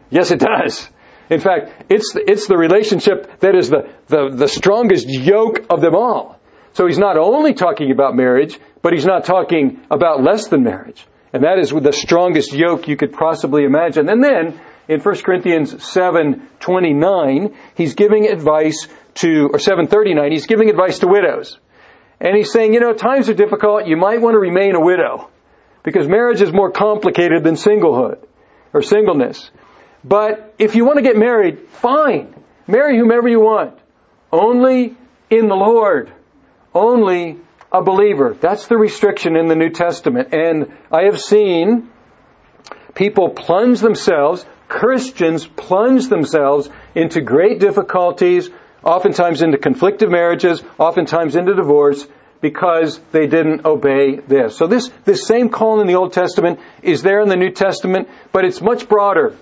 Yes, 0.09 0.31
it 0.31 0.39
does. 0.39 0.89
In 1.29 1.41
fact, 1.41 1.91
it's 1.91 2.13
the, 2.13 2.23
it's 2.25 2.47
the 2.47 2.55
relationship 2.55 3.41
that 3.41 3.53
is 3.53 3.69
the, 3.69 3.89
the, 4.07 4.29
the 4.33 4.47
strongest 4.47 5.09
yoke 5.09 5.65
of 5.69 5.81
them 5.81 5.93
all. 5.93 6.39
So 6.71 6.87
he's 6.87 6.97
not 6.97 7.17
only 7.17 7.53
talking 7.53 7.91
about 7.91 8.15
marriage, 8.15 8.57
but 8.81 8.93
he's 8.93 9.05
not 9.05 9.25
talking 9.25 9.81
about 9.91 10.23
less 10.23 10.47
than 10.47 10.63
marriage. 10.63 11.05
And 11.33 11.43
that 11.43 11.59
is 11.59 11.71
the 11.71 11.91
strongest 11.91 12.53
yoke 12.53 12.87
you 12.87 12.95
could 12.95 13.11
possibly 13.11 13.65
imagine. 13.65 14.07
And 14.07 14.23
then 14.23 14.57
in 14.87 15.01
1 15.01 15.15
Corinthians 15.17 15.73
7:29, 15.73 17.53
he's 17.75 17.95
giving 17.95 18.27
advice 18.27 18.87
to, 19.17 19.49
or 19.51 19.59
739, 19.59 20.31
he's 20.31 20.47
giving 20.47 20.69
advice 20.69 20.99
to 20.99 21.07
widows. 21.07 21.57
And 22.19 22.35
he's 22.35 22.51
saying, 22.51 22.73
you 22.73 22.79
know, 22.79 22.93
times 22.93 23.29
are 23.29 23.33
difficult, 23.33 23.87
you 23.87 23.97
might 23.97 24.21
want 24.21 24.33
to 24.33 24.39
remain 24.39 24.75
a 24.75 24.79
widow. 24.79 25.29
Because 25.83 26.07
marriage 26.07 26.41
is 26.41 26.51
more 26.51 26.71
complicated 26.71 27.43
than 27.43 27.55
singlehood, 27.55 28.19
or 28.73 28.81
singleness. 28.81 29.49
But 30.03 30.53
if 30.57 30.75
you 30.75 30.85
want 30.85 30.97
to 30.97 31.03
get 31.03 31.17
married, 31.17 31.69
fine. 31.69 32.33
Marry 32.67 32.97
whomever 32.97 33.27
you 33.27 33.39
want. 33.39 33.77
Only 34.31 34.95
in 35.29 35.47
the 35.47 35.55
Lord. 35.55 36.11
Only 36.73 37.37
a 37.71 37.81
believer. 37.81 38.35
That's 38.39 38.67
the 38.67 38.77
restriction 38.77 39.35
in 39.35 39.47
the 39.47 39.55
New 39.55 39.69
Testament. 39.69 40.33
And 40.33 40.73
I 40.91 41.03
have 41.03 41.19
seen 41.19 41.89
people 42.93 43.29
plunge 43.29 43.79
themselves, 43.79 44.45
Christians 44.67 45.45
plunge 45.45 46.07
themselves 46.09 46.69
into 46.95 47.21
great 47.21 47.59
difficulties 47.59 48.49
oftentimes 48.83 49.41
into 49.41 49.57
conflicted 49.57 50.09
marriages, 50.09 50.63
oftentimes 50.77 51.35
into 51.35 51.53
divorce, 51.53 52.05
because 52.41 52.99
they 53.11 53.27
didn't 53.27 53.65
obey 53.65 54.17
this. 54.17 54.57
So 54.57 54.67
this, 54.67 54.89
this 55.05 55.25
same 55.25 55.49
call 55.49 55.81
in 55.81 55.87
the 55.87 55.95
Old 55.95 56.13
Testament 56.13 56.59
is 56.83 57.01
there 57.01 57.21
in 57.21 57.29
the 57.29 57.35
New 57.35 57.51
Testament, 57.51 58.09
but 58.31 58.45
it's 58.45 58.61
much 58.61 58.87
broader. 58.87 59.35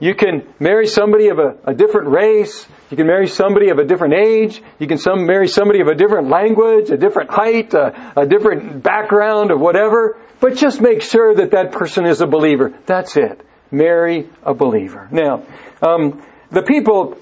You 0.00 0.14
can 0.14 0.46
marry 0.58 0.86
somebody 0.86 1.28
of 1.28 1.38
a, 1.38 1.56
a 1.64 1.74
different 1.74 2.08
race. 2.08 2.66
You 2.90 2.96
can 2.96 3.06
marry 3.06 3.28
somebody 3.28 3.70
of 3.70 3.78
a 3.78 3.84
different 3.84 4.14
age. 4.14 4.60
You 4.78 4.86
can 4.86 4.98
some, 4.98 5.24
marry 5.26 5.48
somebody 5.48 5.80
of 5.80 5.86
a 5.86 5.94
different 5.94 6.28
language, 6.28 6.90
a 6.90 6.96
different 6.96 7.30
height, 7.30 7.74
a, 7.74 8.12
a 8.16 8.26
different 8.26 8.82
background, 8.82 9.50
or 9.50 9.56
whatever. 9.56 10.16
But 10.40 10.56
just 10.56 10.80
make 10.80 11.00
sure 11.00 11.36
that 11.36 11.52
that 11.52 11.72
person 11.72 12.06
is 12.06 12.20
a 12.20 12.26
believer. 12.26 12.74
That's 12.86 13.16
it. 13.16 13.40
Marry 13.70 14.28
a 14.42 14.52
believer. 14.52 15.08
Now, 15.10 15.44
um, 15.80 16.22
the 16.50 16.62
people 16.62 17.16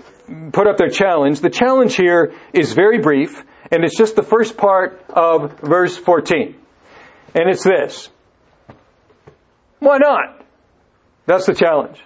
put 0.53 0.67
up 0.67 0.77
their 0.77 0.91
challenge. 0.91 1.41
The 1.41 1.51
challenge 1.51 1.95
here 1.97 2.35
is 2.53 2.73
very 2.73 2.99
brief, 2.99 3.43
and 3.71 3.85
it's 3.85 3.97
just 3.97 4.17
the 4.17 4.23
first 4.23 4.57
part 4.57 5.05
of 5.09 5.59
verse 5.61 5.97
14. 5.97 6.57
And 7.35 7.49
it's 7.49 7.65
this. 7.65 8.09
Why 9.79 9.99
not? 9.99 10.45
That's 11.27 11.47
the 11.47 11.55
challenge. 11.55 11.99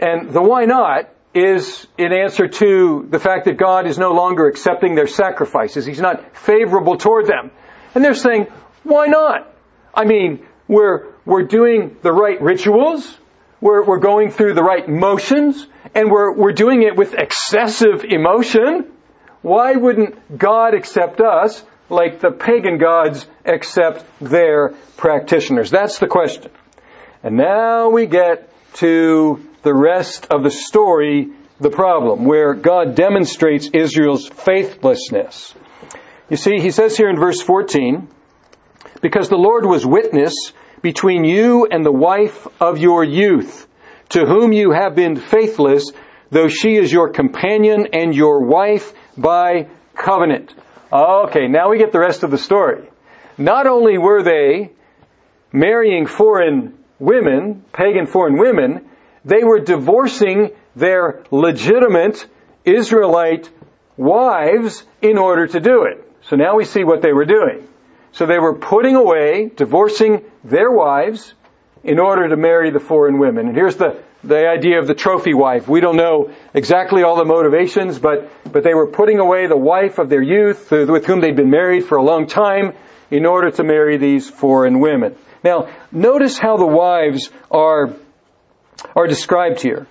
And 0.00 0.30
the 0.32 0.42
why 0.42 0.64
not 0.64 1.10
is 1.34 1.86
in 1.96 2.12
answer 2.12 2.48
to 2.48 3.06
the 3.10 3.18
fact 3.18 3.44
that 3.44 3.56
God 3.56 3.86
is 3.86 3.98
no 3.98 4.12
longer 4.12 4.46
accepting 4.46 4.94
their 4.94 5.06
sacrifices. 5.06 5.86
He's 5.86 6.00
not 6.00 6.36
favorable 6.36 6.96
toward 6.96 7.26
them. 7.26 7.50
And 7.94 8.04
they're 8.04 8.14
saying, 8.14 8.46
why 8.82 9.06
not? 9.06 9.52
I 9.94 10.04
mean, 10.04 10.46
we're, 10.66 11.12
we're 11.24 11.44
doing 11.44 11.96
the 12.02 12.12
right 12.12 12.40
rituals. 12.40 13.16
We're, 13.60 13.84
we're 13.84 13.98
going 13.98 14.30
through 14.30 14.54
the 14.54 14.62
right 14.62 14.88
motions 14.88 15.66
and 15.94 16.10
we're, 16.10 16.32
we're 16.32 16.52
doing 16.52 16.82
it 16.82 16.96
with 16.96 17.14
excessive 17.14 18.04
emotion, 18.04 18.92
why 19.42 19.72
wouldn't 19.72 20.38
God 20.38 20.74
accept 20.74 21.20
us 21.20 21.62
like 21.88 22.20
the 22.20 22.30
pagan 22.30 22.78
gods 22.78 23.26
accept 23.44 24.04
their 24.20 24.70
practitioners? 24.96 25.70
That's 25.70 25.98
the 25.98 26.06
question. 26.06 26.50
And 27.22 27.36
now 27.36 27.90
we 27.90 28.06
get 28.06 28.52
to 28.74 29.44
the 29.62 29.74
rest 29.74 30.26
of 30.30 30.42
the 30.42 30.50
story, 30.50 31.30
the 31.58 31.70
problem, 31.70 32.24
where 32.24 32.54
God 32.54 32.94
demonstrates 32.94 33.70
Israel's 33.72 34.28
faithlessness. 34.28 35.54
You 36.30 36.36
see, 36.36 36.60
he 36.60 36.70
says 36.70 36.96
here 36.96 37.08
in 37.08 37.16
verse 37.16 37.40
14, 37.40 38.08
because 39.00 39.28
the 39.28 39.36
Lord 39.36 39.64
was 39.64 39.84
witness 39.84 40.34
between 40.82 41.24
you 41.24 41.66
and 41.70 41.84
the 41.84 41.92
wife 41.92 42.46
of 42.60 42.78
your 42.78 43.04
youth, 43.04 43.66
to 44.10 44.24
whom 44.24 44.52
you 44.52 44.72
have 44.72 44.94
been 44.94 45.16
faithless, 45.16 45.90
though 46.30 46.48
she 46.48 46.76
is 46.76 46.92
your 46.92 47.10
companion 47.10 47.88
and 47.92 48.14
your 48.14 48.44
wife 48.44 48.92
by 49.16 49.68
covenant. 49.94 50.54
Okay, 50.92 51.48
now 51.48 51.70
we 51.70 51.78
get 51.78 51.92
the 51.92 52.00
rest 52.00 52.22
of 52.22 52.30
the 52.30 52.38
story. 52.38 52.88
Not 53.36 53.66
only 53.66 53.98
were 53.98 54.22
they 54.22 54.72
marrying 55.52 56.06
foreign 56.06 56.78
women, 56.98 57.64
pagan 57.72 58.06
foreign 58.06 58.38
women, 58.38 58.88
they 59.24 59.44
were 59.44 59.60
divorcing 59.60 60.50
their 60.74 61.22
legitimate 61.30 62.26
Israelite 62.64 63.50
wives 63.96 64.84
in 65.02 65.18
order 65.18 65.46
to 65.46 65.60
do 65.60 65.84
it. 65.84 66.10
So 66.22 66.36
now 66.36 66.56
we 66.56 66.64
see 66.64 66.84
what 66.84 67.02
they 67.02 67.12
were 67.12 67.24
doing. 67.24 67.66
So 68.12 68.26
they 68.26 68.38
were 68.38 68.54
putting 68.54 68.96
away, 68.96 69.50
divorcing 69.54 70.24
their 70.44 70.70
wives 70.70 71.34
in 71.84 71.98
order 71.98 72.28
to 72.28 72.36
marry 72.36 72.70
the 72.70 72.80
foreign 72.80 73.18
women. 73.18 73.48
And 73.48 73.56
here's 73.56 73.76
the, 73.76 74.02
the 74.24 74.48
idea 74.48 74.78
of 74.80 74.86
the 74.86 74.94
trophy 74.94 75.34
wife. 75.34 75.68
We 75.68 75.80
don't 75.80 75.96
know 75.96 76.34
exactly 76.54 77.02
all 77.02 77.16
the 77.16 77.24
motivations, 77.24 77.98
but, 77.98 78.30
but 78.50 78.64
they 78.64 78.74
were 78.74 78.86
putting 78.88 79.18
away 79.18 79.46
the 79.46 79.56
wife 79.56 79.98
of 79.98 80.08
their 80.08 80.22
youth 80.22 80.70
with 80.70 81.06
whom 81.06 81.20
they'd 81.20 81.36
been 81.36 81.50
married 81.50 81.84
for 81.84 81.96
a 81.96 82.02
long 82.02 82.26
time 82.26 82.72
in 83.10 83.24
order 83.26 83.50
to 83.50 83.62
marry 83.62 83.96
these 83.96 84.28
foreign 84.28 84.80
women. 84.80 85.14
Now, 85.44 85.68
notice 85.92 86.38
how 86.38 86.56
the 86.56 86.66
wives 86.66 87.30
are, 87.50 87.94
are 88.96 89.06
described 89.06 89.60
here. 89.60 89.86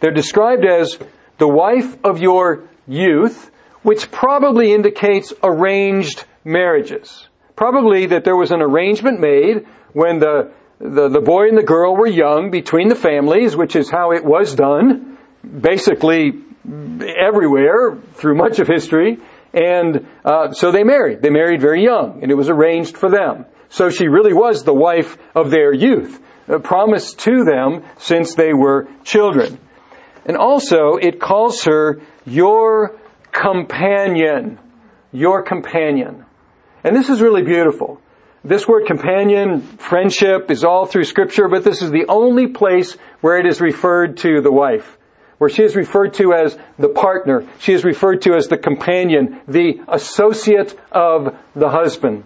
They're 0.00 0.10
described 0.10 0.64
as 0.64 0.98
the 1.38 1.48
wife 1.48 2.04
of 2.04 2.18
your 2.18 2.64
youth, 2.86 3.50
which 3.82 4.10
probably 4.10 4.72
indicates 4.72 5.32
arranged 5.42 6.24
marriages. 6.44 7.27
Probably 7.58 8.06
that 8.06 8.22
there 8.22 8.36
was 8.36 8.52
an 8.52 8.62
arrangement 8.62 9.18
made 9.18 9.66
when 9.92 10.20
the, 10.20 10.52
the, 10.78 11.08
the 11.08 11.20
boy 11.20 11.48
and 11.48 11.58
the 11.58 11.64
girl 11.64 11.96
were 11.96 12.06
young 12.06 12.52
between 12.52 12.86
the 12.86 12.94
families, 12.94 13.56
which 13.56 13.74
is 13.74 13.90
how 13.90 14.12
it 14.12 14.24
was 14.24 14.54
done, 14.54 15.18
basically 15.42 16.34
everywhere 17.02 17.98
through 18.14 18.36
much 18.36 18.60
of 18.60 18.68
history. 18.68 19.18
And 19.52 20.06
uh, 20.24 20.52
so 20.52 20.70
they 20.70 20.84
married. 20.84 21.20
They 21.20 21.30
married 21.30 21.60
very 21.60 21.82
young, 21.82 22.22
and 22.22 22.30
it 22.30 22.36
was 22.36 22.48
arranged 22.48 22.96
for 22.96 23.10
them. 23.10 23.44
So 23.70 23.90
she 23.90 24.06
really 24.06 24.34
was 24.34 24.62
the 24.62 24.72
wife 24.72 25.18
of 25.34 25.50
their 25.50 25.72
youth, 25.72 26.22
uh, 26.48 26.60
promised 26.60 27.18
to 27.26 27.42
them 27.42 27.82
since 27.98 28.36
they 28.36 28.54
were 28.54 28.86
children. 29.02 29.58
And 30.24 30.36
also, 30.36 30.94
it 30.94 31.18
calls 31.18 31.64
her 31.64 32.02
your 32.24 33.00
companion. 33.32 34.60
Your 35.10 35.42
companion. 35.42 36.24
And 36.84 36.96
this 36.96 37.08
is 37.08 37.20
really 37.20 37.42
beautiful. 37.42 38.00
This 38.44 38.68
word 38.68 38.86
companion, 38.86 39.62
friendship, 39.62 40.50
is 40.50 40.64
all 40.64 40.86
through 40.86 41.04
scripture, 41.04 41.48
but 41.48 41.64
this 41.64 41.82
is 41.82 41.90
the 41.90 42.06
only 42.08 42.46
place 42.46 42.96
where 43.20 43.38
it 43.38 43.46
is 43.46 43.60
referred 43.60 44.18
to 44.18 44.40
the 44.40 44.52
wife. 44.52 44.96
Where 45.38 45.50
she 45.50 45.62
is 45.62 45.74
referred 45.74 46.14
to 46.14 46.32
as 46.32 46.56
the 46.78 46.88
partner. 46.88 47.48
She 47.58 47.72
is 47.72 47.84
referred 47.84 48.22
to 48.22 48.34
as 48.34 48.48
the 48.48 48.56
companion, 48.56 49.40
the 49.48 49.80
associate 49.88 50.78
of 50.92 51.36
the 51.54 51.68
husband. 51.68 52.24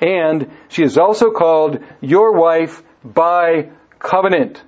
And 0.00 0.50
she 0.68 0.82
is 0.82 0.98
also 0.98 1.30
called 1.30 1.78
your 2.00 2.38
wife 2.38 2.82
by 3.04 3.70
covenant. 3.98 4.62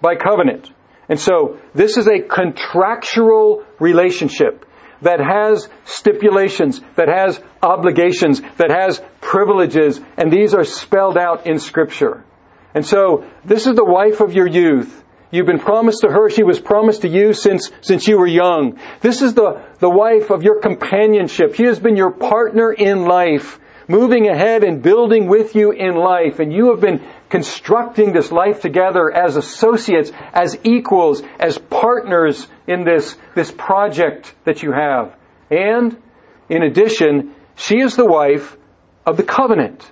By 0.00 0.16
covenant. 0.16 0.70
And 1.08 1.18
so 1.20 1.58
this 1.72 1.96
is 1.96 2.08
a 2.08 2.20
contractual 2.20 3.64
relationship 3.78 4.66
that 5.02 5.20
has 5.20 5.68
stipulations, 5.84 6.80
that 6.96 7.08
has 7.08 7.40
obligations, 7.62 8.40
that 8.56 8.70
has 8.70 9.00
privileges, 9.20 10.00
and 10.16 10.32
these 10.32 10.54
are 10.54 10.64
spelled 10.64 11.18
out 11.18 11.46
in 11.46 11.58
scripture. 11.58 12.24
And 12.74 12.84
so 12.84 13.24
this 13.44 13.66
is 13.66 13.74
the 13.74 13.84
wife 13.84 14.20
of 14.20 14.34
your 14.34 14.46
youth. 14.46 15.04
You've 15.30 15.46
been 15.46 15.58
promised 15.58 16.02
to 16.02 16.08
her. 16.08 16.30
She 16.30 16.44
was 16.44 16.60
promised 16.60 17.02
to 17.02 17.08
you 17.08 17.32
since, 17.32 17.70
since 17.80 18.06
you 18.06 18.18
were 18.18 18.26
young. 18.26 18.78
This 19.00 19.22
is 19.22 19.34
the, 19.34 19.64
the 19.80 19.90
wife 19.90 20.30
of 20.30 20.42
your 20.42 20.60
companionship. 20.60 21.54
She 21.54 21.64
has 21.64 21.80
been 21.80 21.96
your 21.96 22.12
partner 22.12 22.72
in 22.72 23.04
life 23.04 23.58
moving 23.88 24.28
ahead 24.28 24.64
and 24.64 24.82
building 24.82 25.26
with 25.26 25.54
you 25.54 25.70
in 25.72 25.94
life. 25.94 26.38
And 26.40 26.52
you 26.52 26.70
have 26.70 26.80
been 26.80 27.06
constructing 27.28 28.12
this 28.12 28.32
life 28.32 28.60
together 28.60 29.10
as 29.10 29.36
associates, 29.36 30.12
as 30.32 30.58
equals, 30.64 31.22
as 31.38 31.58
partners 31.58 32.46
in 32.66 32.84
this, 32.84 33.16
this 33.34 33.50
project 33.50 34.34
that 34.44 34.62
you 34.62 34.72
have. 34.72 35.16
And, 35.50 35.96
in 36.48 36.62
addition, 36.62 37.34
she 37.56 37.80
is 37.80 37.96
the 37.96 38.06
wife 38.06 38.56
of 39.04 39.16
the 39.16 39.22
covenant. 39.22 39.88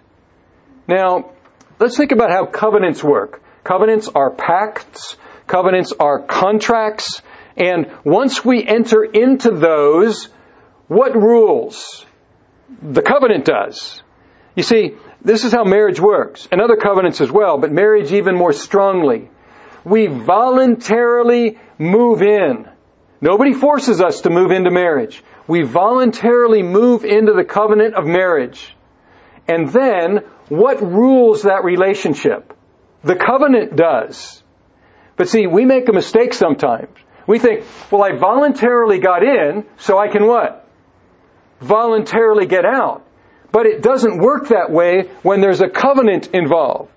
Now, 0.88 1.32
let's 1.78 1.96
think 1.96 2.12
about 2.12 2.30
how 2.30 2.46
covenants 2.46 3.02
work. 3.02 3.42
Covenants 3.62 4.08
are 4.08 4.30
pacts, 4.30 5.16
covenants 5.46 5.92
are 5.98 6.20
contracts, 6.20 7.22
and 7.56 7.90
once 8.04 8.44
we 8.44 8.66
enter 8.66 9.04
into 9.04 9.52
those, 9.52 10.28
what 10.88 11.14
rules? 11.14 12.04
The 12.82 13.02
covenant 13.02 13.44
does. 13.44 14.02
You 14.54 14.62
see, 14.62 14.94
this 15.22 15.44
is 15.44 15.52
how 15.52 15.64
marriage 15.64 16.00
works, 16.00 16.46
and 16.52 16.60
other 16.60 16.76
covenants 16.76 17.20
as 17.20 17.30
well, 17.30 17.58
but 17.58 17.72
marriage 17.72 18.12
even 18.12 18.36
more 18.36 18.52
strongly. 18.52 19.30
We 19.84 20.06
voluntarily 20.06 21.58
move 21.78 22.22
in. 22.22 22.68
Nobody 23.20 23.52
forces 23.52 24.00
us 24.00 24.22
to 24.22 24.30
move 24.30 24.50
into 24.50 24.70
marriage. 24.70 25.22
We 25.46 25.62
voluntarily 25.62 26.62
move 26.62 27.04
into 27.04 27.32
the 27.32 27.44
covenant 27.44 27.94
of 27.94 28.04
marriage. 28.06 28.74
And 29.48 29.68
then, 29.68 30.24
what 30.48 30.80
rules 30.82 31.42
that 31.42 31.64
relationship? 31.64 32.54
The 33.02 33.16
covenant 33.16 33.76
does. 33.76 34.42
But 35.16 35.28
see, 35.28 35.46
we 35.46 35.64
make 35.64 35.88
a 35.88 35.92
mistake 35.92 36.34
sometimes. 36.34 36.96
We 37.26 37.38
think, 37.38 37.64
well, 37.90 38.02
I 38.02 38.12
voluntarily 38.16 38.98
got 38.98 39.22
in, 39.22 39.64
so 39.78 39.98
I 39.98 40.08
can 40.08 40.26
what? 40.26 40.63
Voluntarily 41.64 42.46
get 42.46 42.64
out. 42.64 43.06
But 43.50 43.66
it 43.66 43.82
doesn't 43.82 44.18
work 44.18 44.48
that 44.48 44.70
way 44.70 45.10
when 45.22 45.40
there's 45.40 45.60
a 45.60 45.68
covenant 45.68 46.28
involved. 46.32 46.90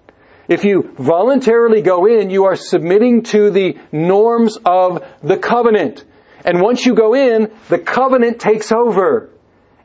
If 0.47 0.63
you 0.63 0.93
voluntarily 0.97 1.81
go 1.81 2.05
in, 2.05 2.29
you 2.29 2.45
are 2.45 2.55
submitting 2.55 3.23
to 3.23 3.51
the 3.51 3.77
norms 3.91 4.57
of 4.65 5.05
the 5.21 5.37
covenant. 5.37 6.03
And 6.43 6.61
once 6.61 6.85
you 6.85 6.95
go 6.95 7.13
in, 7.13 7.51
the 7.69 7.77
covenant 7.77 8.39
takes 8.39 8.71
over. 8.71 9.29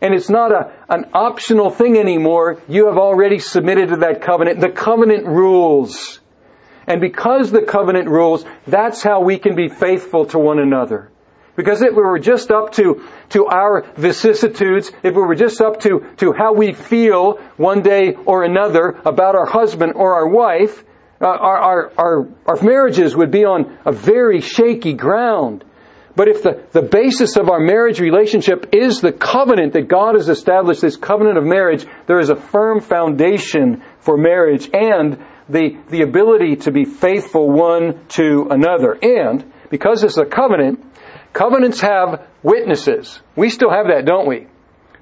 And 0.00 0.14
it's 0.14 0.30
not 0.30 0.50
a, 0.50 0.72
an 0.88 1.10
optional 1.12 1.70
thing 1.70 1.96
anymore. 1.96 2.60
You 2.68 2.86
have 2.86 2.98
already 2.98 3.38
submitted 3.38 3.90
to 3.90 3.96
that 3.98 4.22
covenant. 4.22 4.60
The 4.60 4.70
covenant 4.70 5.26
rules. 5.26 6.20
And 6.86 7.00
because 7.00 7.52
the 7.52 7.62
covenant 7.62 8.08
rules, 8.08 8.44
that's 8.66 9.02
how 9.02 9.20
we 9.20 9.38
can 9.38 9.54
be 9.54 9.68
faithful 9.68 10.26
to 10.26 10.38
one 10.38 10.58
another. 10.58 11.11
Because 11.54 11.82
if 11.82 11.90
we 11.90 12.02
were 12.02 12.18
just 12.18 12.50
up 12.50 12.72
to, 12.72 13.06
to 13.30 13.46
our 13.46 13.84
vicissitudes, 13.96 14.90
if 15.02 15.14
we 15.14 15.22
were 15.22 15.34
just 15.34 15.60
up 15.60 15.80
to, 15.80 16.06
to 16.16 16.32
how 16.32 16.54
we 16.54 16.72
feel 16.72 17.34
one 17.56 17.82
day 17.82 18.14
or 18.24 18.42
another 18.44 18.98
about 19.04 19.34
our 19.34 19.46
husband 19.46 19.92
or 19.94 20.14
our 20.14 20.28
wife, 20.28 20.82
uh, 21.20 21.26
our, 21.26 21.58
our, 21.58 21.92
our, 21.98 22.28
our 22.46 22.62
marriages 22.62 23.14
would 23.14 23.30
be 23.30 23.44
on 23.44 23.78
a 23.84 23.92
very 23.92 24.40
shaky 24.40 24.94
ground. 24.94 25.64
But 26.16 26.28
if 26.28 26.42
the, 26.42 26.62
the 26.72 26.82
basis 26.82 27.36
of 27.36 27.48
our 27.48 27.60
marriage 27.60 28.00
relationship 28.00 28.70
is 28.72 29.00
the 29.00 29.12
covenant 29.12 29.74
that 29.74 29.88
God 29.88 30.14
has 30.14 30.28
established, 30.28 30.80
this 30.80 30.96
covenant 30.96 31.38
of 31.38 31.44
marriage, 31.44 31.86
there 32.06 32.18
is 32.18 32.28
a 32.28 32.36
firm 32.36 32.80
foundation 32.80 33.82
for 34.00 34.16
marriage 34.16 34.68
and 34.72 35.24
the, 35.48 35.78
the 35.88 36.02
ability 36.02 36.56
to 36.56 36.70
be 36.70 36.84
faithful 36.84 37.50
one 37.50 38.06
to 38.08 38.48
another. 38.50 38.98
And 39.00 39.52
because 39.70 40.02
it's 40.02 40.18
a 40.18 40.26
covenant, 40.26 40.84
Covenants 41.32 41.80
have 41.80 42.26
witnesses. 42.42 43.20
We 43.36 43.48
still 43.48 43.70
have 43.70 43.86
that, 43.86 44.04
don't 44.04 44.28
we? 44.28 44.46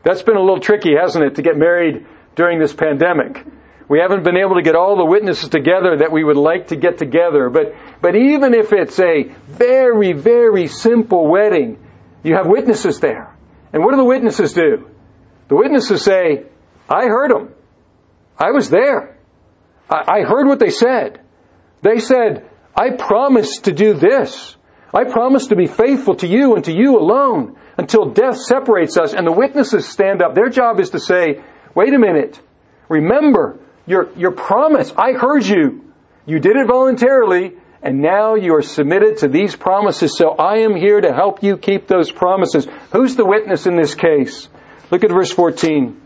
That's 0.04 0.22
been 0.22 0.36
a 0.36 0.40
little 0.40 0.60
tricky, 0.60 0.94
hasn't 0.94 1.24
it, 1.24 1.34
to 1.36 1.42
get 1.42 1.56
married 1.56 2.06
during 2.36 2.58
this 2.58 2.72
pandemic. 2.72 3.44
We 3.88 3.98
haven't 3.98 4.22
been 4.22 4.36
able 4.36 4.54
to 4.54 4.62
get 4.62 4.76
all 4.76 4.96
the 4.96 5.04
witnesses 5.04 5.48
together 5.48 5.98
that 5.98 6.12
we 6.12 6.22
would 6.22 6.36
like 6.36 6.68
to 6.68 6.76
get 6.76 6.98
together. 6.98 7.50
But, 7.50 7.74
but 8.00 8.14
even 8.14 8.54
if 8.54 8.72
it's 8.72 8.98
a 9.00 9.24
very, 9.48 10.12
very 10.12 10.68
simple 10.68 11.26
wedding, 11.28 11.84
you 12.22 12.36
have 12.36 12.46
witnesses 12.46 13.00
there. 13.00 13.34
And 13.72 13.84
what 13.84 13.90
do 13.90 13.96
the 13.96 14.04
witnesses 14.04 14.52
do? 14.52 14.88
The 15.48 15.56
witnesses 15.56 16.04
say, 16.04 16.44
I 16.88 17.06
heard 17.06 17.32
them. 17.32 17.52
I 18.38 18.52
was 18.52 18.70
there. 18.70 19.18
I, 19.90 20.20
I 20.20 20.22
heard 20.22 20.46
what 20.46 20.60
they 20.60 20.70
said. 20.70 21.20
They 21.82 21.98
said, 21.98 22.48
I 22.76 22.90
promised 22.90 23.64
to 23.64 23.72
do 23.72 23.94
this. 23.94 24.56
I 24.92 25.04
promise 25.04 25.48
to 25.48 25.56
be 25.56 25.66
faithful 25.66 26.16
to 26.16 26.26
you 26.26 26.56
and 26.56 26.64
to 26.64 26.72
you 26.72 26.98
alone 26.98 27.56
until 27.78 28.10
death 28.10 28.38
separates 28.38 28.96
us. 28.96 29.14
And 29.14 29.26
the 29.26 29.32
witnesses 29.32 29.88
stand 29.88 30.20
up. 30.20 30.34
Their 30.34 30.48
job 30.48 30.80
is 30.80 30.90
to 30.90 31.00
say, 31.00 31.42
wait 31.74 31.94
a 31.94 31.98
minute. 31.98 32.40
Remember 32.88 33.60
your, 33.86 34.12
your 34.16 34.32
promise. 34.32 34.92
I 34.96 35.12
heard 35.12 35.46
you. 35.46 35.84
You 36.26 36.40
did 36.40 36.56
it 36.56 36.66
voluntarily 36.66 37.56
and 37.82 38.02
now 38.02 38.34
you 38.34 38.54
are 38.54 38.62
submitted 38.62 39.18
to 39.18 39.28
these 39.28 39.56
promises. 39.56 40.16
So 40.16 40.30
I 40.30 40.58
am 40.58 40.74
here 40.74 41.00
to 41.00 41.14
help 41.14 41.42
you 41.42 41.56
keep 41.56 41.86
those 41.86 42.10
promises. 42.10 42.66
Who's 42.92 43.16
the 43.16 43.24
witness 43.24 43.66
in 43.66 43.76
this 43.76 43.94
case? 43.94 44.48
Look 44.90 45.04
at 45.04 45.10
verse 45.10 45.30
14. 45.32 46.00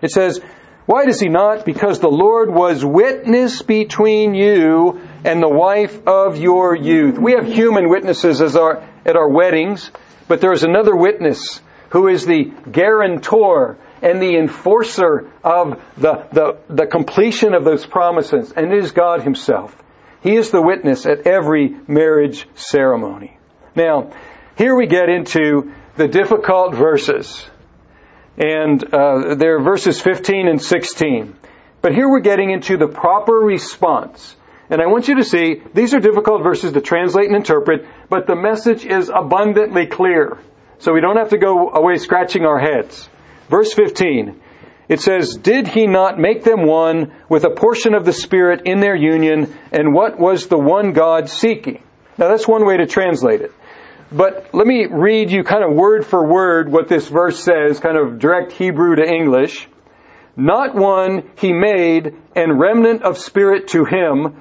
It 0.00 0.10
says, 0.10 0.40
why 0.86 1.04
does 1.04 1.20
he 1.20 1.28
not? 1.28 1.64
Because 1.64 1.98
the 1.98 2.08
Lord 2.08 2.48
was 2.50 2.84
witness 2.84 3.60
between 3.62 4.34
you 4.34 5.00
and 5.24 5.42
the 5.42 5.48
wife 5.48 6.06
of 6.06 6.38
your 6.38 6.74
youth. 6.74 7.18
We 7.18 7.32
have 7.32 7.46
human 7.46 7.88
witnesses 7.88 8.40
our, 8.56 8.82
at 9.04 9.16
our 9.16 9.28
weddings, 9.28 9.90
but 10.28 10.40
there 10.40 10.52
is 10.52 10.62
another 10.62 10.94
witness. 10.94 11.60
who 11.90 12.08
is 12.08 12.26
the 12.26 12.52
guarantor 12.70 13.78
and 14.02 14.20
the 14.20 14.36
enforcer 14.36 15.30
of 15.42 15.82
the, 15.96 16.26
the, 16.32 16.58
the 16.68 16.86
completion 16.86 17.54
of 17.54 17.64
those 17.64 17.86
promises, 17.86 18.52
and 18.52 18.72
it 18.72 18.78
is 18.78 18.92
God 18.92 19.22
Himself. 19.22 19.74
He 20.22 20.34
is 20.34 20.50
the 20.50 20.62
witness 20.62 21.06
at 21.06 21.26
every 21.26 21.76
marriage 21.86 22.48
ceremony. 22.54 23.38
Now, 23.74 24.12
here 24.56 24.74
we 24.74 24.86
get 24.86 25.08
into 25.08 25.72
the 25.96 26.08
difficult 26.08 26.74
verses. 26.74 27.46
And 28.38 28.82
uh, 28.92 29.34
they're 29.36 29.60
verses 29.60 30.00
15 30.00 30.48
and 30.48 30.60
16. 30.60 31.36
But 31.80 31.94
here 31.94 32.08
we're 32.08 32.20
getting 32.20 32.50
into 32.50 32.76
the 32.76 32.88
proper 32.88 33.34
response. 33.34 34.36
And 34.68 34.82
I 34.82 34.86
want 34.86 35.08
you 35.08 35.16
to 35.16 35.24
see, 35.24 35.62
these 35.74 35.94
are 35.94 36.00
difficult 36.00 36.42
verses 36.42 36.72
to 36.72 36.80
translate 36.80 37.26
and 37.26 37.36
interpret, 37.36 37.86
but 38.08 38.26
the 38.26 38.34
message 38.34 38.84
is 38.84 39.10
abundantly 39.14 39.86
clear. 39.86 40.38
So 40.78 40.92
we 40.92 41.00
don't 41.00 41.16
have 41.16 41.30
to 41.30 41.38
go 41.38 41.70
away 41.70 41.98
scratching 41.98 42.44
our 42.44 42.58
heads. 42.58 43.08
Verse 43.48 43.72
15. 43.72 44.40
It 44.88 45.00
says, 45.00 45.36
Did 45.36 45.66
he 45.68 45.86
not 45.86 46.18
make 46.18 46.44
them 46.44 46.66
one 46.66 47.12
with 47.28 47.44
a 47.44 47.50
portion 47.50 47.94
of 47.94 48.04
the 48.04 48.12
Spirit 48.12 48.62
in 48.66 48.80
their 48.80 48.94
union, 48.94 49.56
and 49.72 49.94
what 49.94 50.18
was 50.18 50.46
the 50.46 50.58
one 50.58 50.92
God 50.92 51.28
seeking? 51.28 51.82
Now 52.18 52.28
that's 52.28 52.46
one 52.46 52.64
way 52.64 52.76
to 52.76 52.86
translate 52.86 53.42
it. 53.42 53.52
But 54.12 54.54
let 54.54 54.66
me 54.66 54.86
read 54.86 55.30
you 55.30 55.42
kind 55.42 55.64
of 55.64 55.74
word 55.74 56.06
for 56.06 56.24
word 56.24 56.70
what 56.70 56.88
this 56.88 57.08
verse 57.08 57.42
says, 57.42 57.80
kind 57.80 57.96
of 57.96 58.20
direct 58.20 58.52
Hebrew 58.52 58.96
to 58.96 59.04
English. 59.04 59.68
Not 60.36 60.74
one 60.74 61.30
he 61.38 61.52
made, 61.52 62.14
and 62.36 62.60
remnant 62.60 63.02
of 63.02 63.18
spirit 63.18 63.68
to 63.68 63.84
him, 63.84 64.36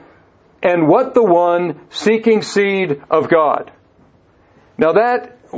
and 0.65 0.87
what 0.87 1.13
the 1.13 1.23
one 1.23 1.79
seeking 1.91 2.41
seed 2.41 3.01
of 3.09 3.29
God. 3.29 3.71
Now 4.79 4.93
that, 4.93 5.51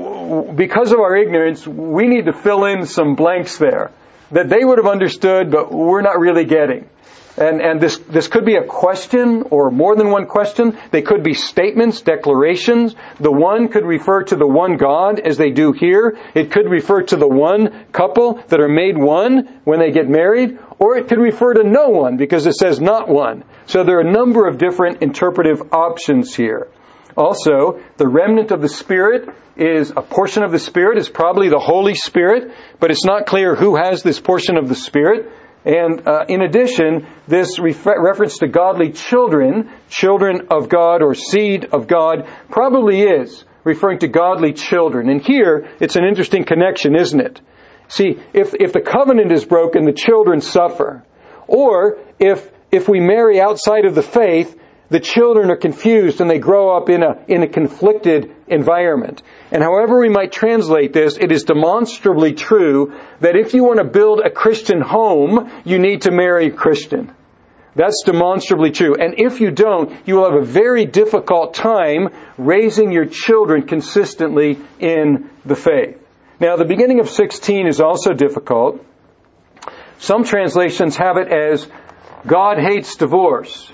because 0.56 0.92
of 0.92 1.00
our 1.00 1.16
ignorance, 1.16 1.66
we 1.66 2.08
need 2.08 2.26
to 2.26 2.34
fill 2.34 2.66
in 2.66 2.86
some 2.86 3.16
blanks 3.16 3.58
there 3.58 3.92
that 4.32 4.50
they 4.50 4.64
would 4.64 4.78
have 4.78 4.88
understood, 4.88 5.50
but 5.50 5.72
we're 5.72 6.02
not 6.02 6.20
really 6.20 6.44
getting. 6.44 6.90
And, 7.38 7.62
and 7.62 7.80
this, 7.80 7.98
this 8.00 8.28
could 8.28 8.46
be 8.46 8.56
a 8.56 8.64
question 8.64 9.44
or 9.52 9.70
more 9.70 9.96
than 9.96 10.10
one 10.10 10.26
question. 10.26 10.76
They 10.90 11.04
could 11.04 11.24
be 11.24 11.36
statements, 11.36 12.02
declarations. 12.02 12.96
The 13.20 13.32
one 13.32 13.68
could 13.68 13.86
refer 13.86 14.24
to 14.24 14.36
the 14.36 14.48
one 14.48 14.78
God 14.78 15.20
as 15.20 15.38
they 15.38 15.52
do 15.52 15.72
here. 15.72 16.18
It 16.34 16.52
could 16.52 16.68
refer 16.68 17.04
to 17.04 17.16
the 17.16 17.28
one 17.28 17.86
couple 17.92 18.42
that 18.48 18.60
are 18.60 18.68
made 18.68 18.98
one 18.98 19.62
when 19.66 19.80
they 19.80 19.92
get 19.92 20.10
married. 20.10 20.58
Or 20.80 20.98
it 20.98 21.08
could 21.08 21.20
refer 21.20 21.54
to 21.54 21.64
no 21.64 21.90
one 21.90 22.18
because 22.18 22.48
it 22.48 22.56
says 22.56 22.82
not 22.82 23.08
one. 23.08 23.44
So 23.68 23.84
there 23.84 23.98
are 23.98 24.08
a 24.08 24.12
number 24.12 24.48
of 24.48 24.58
different 24.58 25.04
interpretive 25.04 25.74
options 25.74 26.34
here. 26.36 26.70
Also, 27.16 27.82
the 27.98 28.08
remnant 28.08 28.52
of 28.52 28.62
the 28.62 28.70
Spirit 28.70 29.30
is 29.56 29.92
a 29.96 30.02
portion 30.02 30.44
of 30.44 30.52
the 30.52 30.60
Spirit, 30.60 31.00
is 31.00 31.10
probably 31.10 31.50
the 31.50 31.60
Holy 31.60 31.96
Spirit, 31.96 32.52
but 32.80 32.92
it's 32.92 33.06
not 33.06 33.26
clear 33.26 33.56
who 33.56 33.76
has 33.76 34.04
this 34.04 34.20
portion 34.20 34.56
of 34.56 34.70
the 34.70 34.76
Spirit. 34.76 35.32
And 35.68 36.08
uh, 36.08 36.24
in 36.30 36.42
addition, 36.42 37.06
this 37.28 37.60
refer- 37.60 38.02
reference 38.02 38.38
to 38.38 38.48
godly 38.48 38.94
children, 38.94 39.70
children 39.90 40.48
of 40.50 40.70
God 40.70 41.02
or 41.02 41.14
seed 41.14 41.66
of 41.66 41.88
God, 41.88 42.26
probably 42.50 43.02
is 43.02 43.44
referring 43.66 44.00
to 44.00 44.08
godly 44.08 44.54
children. 44.54 45.10
And 45.10 45.22
here, 45.22 45.68
it's 45.82 45.98
an 45.98 46.06
interesting 46.06 46.46
connection, 46.46 46.96
isn't 46.96 47.20
it? 47.20 47.42
See, 47.90 48.18
if, 48.32 48.54
if 48.54 48.72
the 48.72 48.80
covenant 48.80 49.34
is 49.34 49.44
broken, 49.44 49.84
the 49.84 49.92
children 49.92 50.40
suffer. 50.40 51.04
Or 51.48 51.98
if, 52.18 52.50
if 52.72 52.88
we 52.88 53.02
marry 53.02 53.42
outside 53.42 53.84
of 53.84 53.94
the 53.94 54.02
faith, 54.02 54.58
the 54.90 55.00
children 55.00 55.52
are 55.52 55.58
confused 55.58 56.22
and 56.22 56.30
they 56.30 56.40
grow 56.40 56.76
up 56.76 56.90
in 56.90 57.04
a, 57.04 57.24
in 57.28 57.44
a 57.44 57.48
conflicted 57.48 58.34
environment. 58.48 59.22
And 59.52 59.62
however 59.62 60.00
we 60.00 60.10
might 60.10 60.32
translate 60.32 60.94
this, 60.94 61.18
it 61.18 61.32
is 61.32 61.44
demonstrably 61.44 62.34
true 62.34 62.94
that 63.20 63.36
if 63.36 63.54
you 63.54 63.64
want 63.64 63.80
to 63.80 63.86
build 63.86 64.22
a 64.22 64.30
Christian 64.30 64.82
home, 64.82 65.52
you 65.66 65.80
need 65.80 66.04
to 66.04 66.12
marry 66.12 66.48
a 66.48 66.52
Christian. 66.52 67.12
That's 67.76 68.04
demonstrably 68.06 68.72
true. 68.72 68.96
And 68.96 69.16
if 69.20 69.40
you 69.40 69.52
don't, 69.52 69.94
you 70.08 70.16
will 70.16 70.32
have 70.32 70.42
a 70.42 70.46
very 70.46 70.86
difficult 70.86 71.54
time 71.54 72.10
raising 72.38 72.92
your 72.92 73.06
children 73.06 73.68
consistently 73.68 74.58
in 74.80 75.30
the 75.46 75.56
faith. 75.56 76.02
Now, 76.40 76.56
the 76.56 76.66
beginning 76.66 77.00
of 77.00 77.10
16 77.10 77.68
is 77.68 77.80
also 77.82 78.14
difficult. 78.14 78.84
Some 80.00 80.24
translations 80.24 80.96
have 80.98 81.18
it 81.18 81.28
as 81.32 81.68
God 82.26 82.58
hates 82.58 82.96
divorce. 82.96 83.72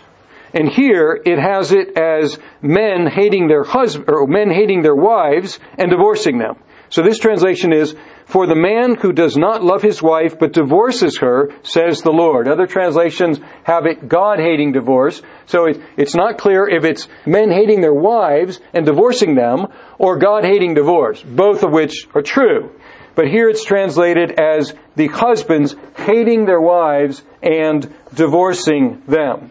And 0.54 0.70
here 0.70 1.20
it 1.26 1.40
has 1.40 1.72
it 1.72 1.98
as 1.98 2.38
men 2.62 3.08
hating 3.08 3.48
their 3.48 3.64
husband, 3.64 4.10
or 4.10 4.28
men 4.28 4.52
hating 4.52 4.82
their 4.82 4.96
wives 4.96 5.60
and 5.78 5.90
divorcing 5.90 6.38
them. 6.38 6.58
So 6.90 7.02
this 7.02 7.18
translation 7.18 7.74
is, 7.74 7.96
for 8.26 8.46
the 8.46 8.56
man 8.56 8.94
who 8.94 9.14
does 9.14 9.36
not 9.36 9.64
love 9.64 9.82
his 9.82 10.00
wife 10.00 10.38
but 10.38 10.54
divorces 10.54 11.18
her, 11.18 11.50
says 11.64 12.04
the 12.04 12.12
Lord. 12.12 12.48
Other 12.48 12.68
translations 12.68 13.40
have 13.64 13.88
it 13.88 14.08
God 14.08 14.38
hating 14.38 14.74
divorce. 14.74 15.20
So 15.48 15.66
it, 15.66 15.82
it's 15.98 16.14
not 16.14 16.38
clear 16.38 16.68
if 16.68 16.86
it's 16.86 17.08
men 17.26 17.50
hating 17.50 17.82
their 17.82 17.96
wives 17.96 18.60
and 18.76 18.86
divorcing 18.86 19.34
them 19.34 19.66
or 19.98 20.20
God 20.20 20.46
hating 20.46 20.76
divorce, 20.76 21.20
both 21.24 21.64
of 21.64 21.72
which 21.72 22.08
are 22.14 22.22
true. 22.22 22.70
But 23.16 23.28
here 23.28 23.50
it's 23.50 23.66
translated 23.66 24.40
as 24.40 24.74
the 24.96 25.08
husbands 25.08 25.76
hating 25.98 26.46
their 26.46 26.62
wives 26.62 27.24
and 27.42 27.92
divorcing 28.14 29.02
them. 29.08 29.50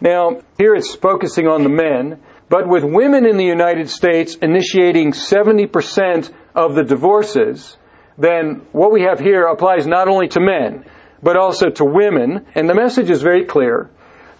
Now, 0.00 0.42
here 0.58 0.74
it's 0.74 0.94
focusing 0.94 1.46
on 1.46 1.62
the 1.62 1.68
men, 1.68 2.20
but 2.48 2.68
with 2.68 2.84
women 2.84 3.26
in 3.26 3.36
the 3.36 3.44
United 3.44 3.90
States 3.90 4.36
initiating 4.36 5.12
70% 5.12 6.30
of 6.54 6.74
the 6.74 6.84
divorces, 6.84 7.76
then 8.18 8.66
what 8.72 8.92
we 8.92 9.02
have 9.02 9.18
here 9.18 9.46
applies 9.46 9.86
not 9.86 10.08
only 10.08 10.28
to 10.28 10.40
men, 10.40 10.84
but 11.22 11.36
also 11.36 11.70
to 11.70 11.84
women, 11.84 12.46
and 12.54 12.68
the 12.68 12.74
message 12.74 13.10
is 13.10 13.22
very 13.22 13.44
clear. 13.44 13.90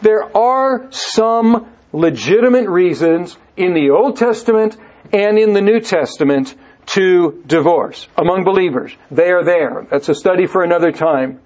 There 0.02 0.36
are 0.36 0.90
some 0.90 1.72
legitimate 1.92 2.68
reasons 2.68 3.36
in 3.56 3.74
the 3.74 3.90
Old 3.90 4.16
Testament 4.16 4.76
and 5.12 5.38
in 5.38 5.52
the 5.52 5.62
New 5.62 5.80
Testament 5.80 6.54
to 6.86 7.42
divorce 7.46 8.06
among 8.16 8.44
believers. 8.44 8.92
They 9.10 9.30
are 9.30 9.44
there. 9.44 9.86
That's 9.90 10.08
a 10.08 10.14
study 10.14 10.46
for 10.46 10.62
another 10.62 10.92
time. 10.92 11.40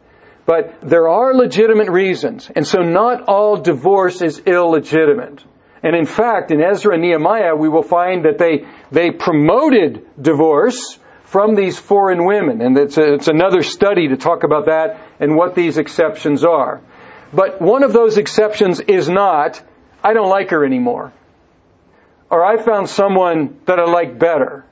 But 0.50 0.80
there 0.82 1.06
are 1.06 1.32
legitimate 1.32 1.90
reasons, 1.90 2.50
and 2.52 2.66
so 2.66 2.80
not 2.80 3.28
all 3.28 3.58
divorce 3.58 4.20
is 4.20 4.40
illegitimate. 4.40 5.44
And 5.80 5.94
in 5.94 6.06
fact, 6.06 6.50
in 6.50 6.60
Ezra 6.60 6.94
and 6.94 7.02
Nehemiah, 7.02 7.54
we 7.54 7.68
will 7.68 7.84
find 7.84 8.24
that 8.24 8.38
they, 8.38 8.66
they 8.90 9.12
promoted 9.12 10.04
divorce 10.20 10.98
from 11.22 11.54
these 11.54 11.78
foreign 11.78 12.24
women. 12.24 12.62
And 12.62 12.76
it's, 12.76 12.98
a, 12.98 13.14
it's 13.14 13.28
another 13.28 13.62
study 13.62 14.08
to 14.08 14.16
talk 14.16 14.42
about 14.42 14.66
that 14.66 15.00
and 15.20 15.36
what 15.36 15.54
these 15.54 15.78
exceptions 15.78 16.42
are. 16.42 16.80
But 17.32 17.62
one 17.62 17.84
of 17.84 17.92
those 17.92 18.18
exceptions 18.18 18.80
is 18.80 19.08
not, 19.08 19.62
I 20.02 20.14
don't 20.14 20.30
like 20.30 20.50
her 20.50 20.64
anymore. 20.64 21.12
Or 22.28 22.44
I 22.44 22.60
found 22.60 22.88
someone 22.88 23.60
that 23.66 23.78
I 23.78 23.84
like 23.84 24.18
better. 24.18 24.66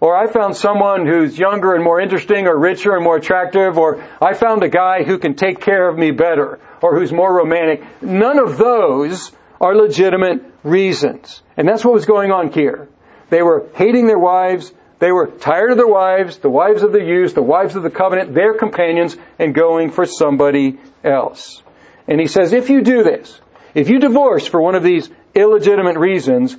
Or 0.00 0.16
I 0.16 0.28
found 0.28 0.56
someone 0.56 1.06
who's 1.06 1.36
younger 1.36 1.74
and 1.74 1.82
more 1.82 2.00
interesting 2.00 2.46
or 2.46 2.56
richer 2.56 2.94
and 2.94 3.02
more 3.02 3.16
attractive, 3.16 3.78
or 3.78 4.04
I 4.20 4.34
found 4.34 4.62
a 4.62 4.68
guy 4.68 5.02
who 5.02 5.18
can 5.18 5.34
take 5.34 5.60
care 5.60 5.88
of 5.88 5.98
me 5.98 6.12
better, 6.12 6.60
or 6.80 6.98
who's 6.98 7.12
more 7.12 7.34
romantic. 7.34 7.82
None 8.00 8.38
of 8.38 8.58
those 8.58 9.32
are 9.60 9.74
legitimate 9.74 10.42
reasons. 10.62 11.42
And 11.56 11.68
that's 11.68 11.84
what 11.84 11.94
was 11.94 12.06
going 12.06 12.30
on 12.30 12.52
here. 12.52 12.88
They 13.30 13.42
were 13.42 13.66
hating 13.74 14.06
their 14.06 14.18
wives, 14.18 14.72
they 15.00 15.12
were 15.12 15.26
tired 15.26 15.70
of 15.70 15.76
their 15.76 15.86
wives, 15.86 16.38
the 16.38 16.50
wives 16.50 16.82
of 16.82 16.92
the 16.92 17.02
youth, 17.02 17.34
the 17.34 17.42
wives 17.42 17.76
of 17.76 17.82
the 17.82 17.90
covenant, 17.90 18.34
their 18.34 18.54
companions, 18.54 19.16
and 19.38 19.54
going 19.54 19.90
for 19.90 20.06
somebody 20.06 20.78
else. 21.04 21.62
And 22.08 22.20
he 22.20 22.26
says, 22.26 22.52
if 22.52 22.70
you 22.70 22.82
do 22.82 23.02
this, 23.04 23.40
if 23.74 23.88
you 23.90 23.98
divorce 23.98 24.46
for 24.46 24.60
one 24.60 24.74
of 24.74 24.82
these 24.82 25.08
illegitimate 25.34 25.98
reasons, 25.98 26.56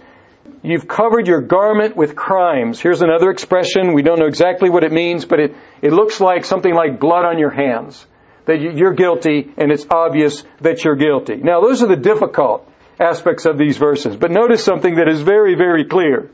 You've 0.61 0.87
covered 0.87 1.27
your 1.27 1.41
garment 1.41 1.95
with 1.95 2.15
crimes. 2.15 2.81
Here's 2.81 3.01
another 3.01 3.29
expression. 3.29 3.93
We 3.93 4.01
don't 4.01 4.19
know 4.19 4.25
exactly 4.25 4.69
what 4.69 4.83
it 4.83 4.91
means, 4.91 5.23
but 5.25 5.39
it, 5.39 5.55
it 5.81 5.93
looks 5.93 6.19
like 6.19 6.43
something 6.43 6.73
like 6.73 6.99
blood 6.99 7.23
on 7.25 7.39
your 7.39 7.49
hands. 7.49 8.05
That 8.45 8.59
you're 8.59 8.93
guilty 8.93 9.53
and 9.57 9.71
it's 9.71 9.85
obvious 9.89 10.43
that 10.61 10.83
you're 10.83 10.95
guilty. 10.95 11.35
Now 11.35 11.61
those 11.61 11.83
are 11.83 11.87
the 11.87 11.95
difficult 11.95 12.69
aspects 12.99 13.45
of 13.45 13.57
these 13.57 13.77
verses. 13.77 14.17
But 14.17 14.31
notice 14.31 14.63
something 14.63 14.95
that 14.95 15.07
is 15.07 15.21
very, 15.21 15.55
very 15.55 15.85
clear. 15.85 16.29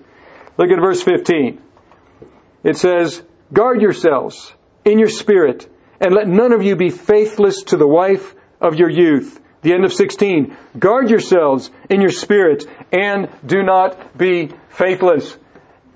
Look 0.57 0.71
at 0.71 0.79
verse 0.79 1.03
15. 1.03 1.61
It 2.63 2.77
says, 2.77 3.21
guard 3.53 3.81
yourselves 3.81 4.53
in 4.85 4.97
your 4.97 5.09
spirit 5.09 5.69
and 5.99 6.15
let 6.15 6.27
none 6.27 6.51
of 6.51 6.63
you 6.63 6.75
be 6.75 6.89
faithless 6.89 7.63
to 7.63 7.77
the 7.77 7.87
wife 7.87 8.33
of 8.59 8.75
your 8.75 8.89
youth 8.89 9.39
the 9.65 9.73
end 9.73 9.83
of 9.83 9.91
16. 9.91 10.55
Guard 10.77 11.09
yourselves 11.09 11.71
in 11.89 11.99
your 11.99 12.11
spirit 12.11 12.65
and 12.91 13.29
do 13.43 13.63
not 13.63 14.15
be 14.15 14.51
faithless. 14.69 15.35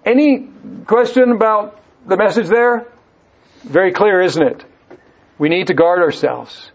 Any 0.04 0.50
question 0.88 1.32
about 1.32 1.80
the 2.08 2.18
message 2.18 2.48
there? 2.48 2.88
Very 3.64 3.94
clear, 3.94 4.22
isn't 4.22 4.42
it? 4.42 4.66
We 5.38 5.50
need 5.50 5.68
to 5.68 5.76
guard 5.76 6.02
ourselves. 6.02 6.72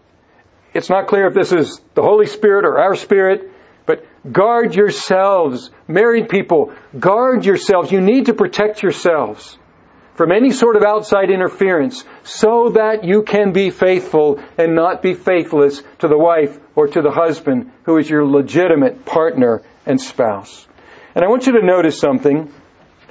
It's 0.73 0.89
not 0.89 1.07
clear 1.07 1.27
if 1.27 1.33
this 1.33 1.51
is 1.51 1.81
the 1.95 2.01
Holy 2.01 2.27
Spirit 2.27 2.63
or 2.63 2.79
our 2.79 2.95
spirit, 2.95 3.51
but 3.85 4.05
guard 4.31 4.73
yourselves. 4.73 5.71
Married 5.89 6.29
people, 6.29 6.73
guard 6.97 7.45
yourselves. 7.45 7.91
You 7.91 7.99
need 7.99 8.27
to 8.27 8.33
protect 8.33 8.81
yourselves. 8.81 9.57
From 10.15 10.31
any 10.31 10.51
sort 10.51 10.75
of 10.75 10.83
outside 10.83 11.29
interference 11.29 12.03
so 12.23 12.69
that 12.69 13.03
you 13.03 13.23
can 13.23 13.51
be 13.51 13.69
faithful 13.69 14.41
and 14.57 14.73
not 14.73 15.01
be 15.01 15.13
faithless 15.13 15.83
to 15.99 16.07
the 16.07 16.17
wife 16.17 16.57
or 16.75 16.87
to 16.87 17.01
the 17.01 17.11
husband 17.11 17.71
who 17.83 17.97
is 17.97 18.09
your 18.09 18.25
legitimate 18.25 19.05
partner 19.05 19.61
and 19.85 20.01
spouse. 20.01 20.67
And 21.13 21.23
I 21.23 21.27
want 21.27 21.45
you 21.45 21.53
to 21.59 21.65
notice 21.65 21.99
something, 21.99 22.51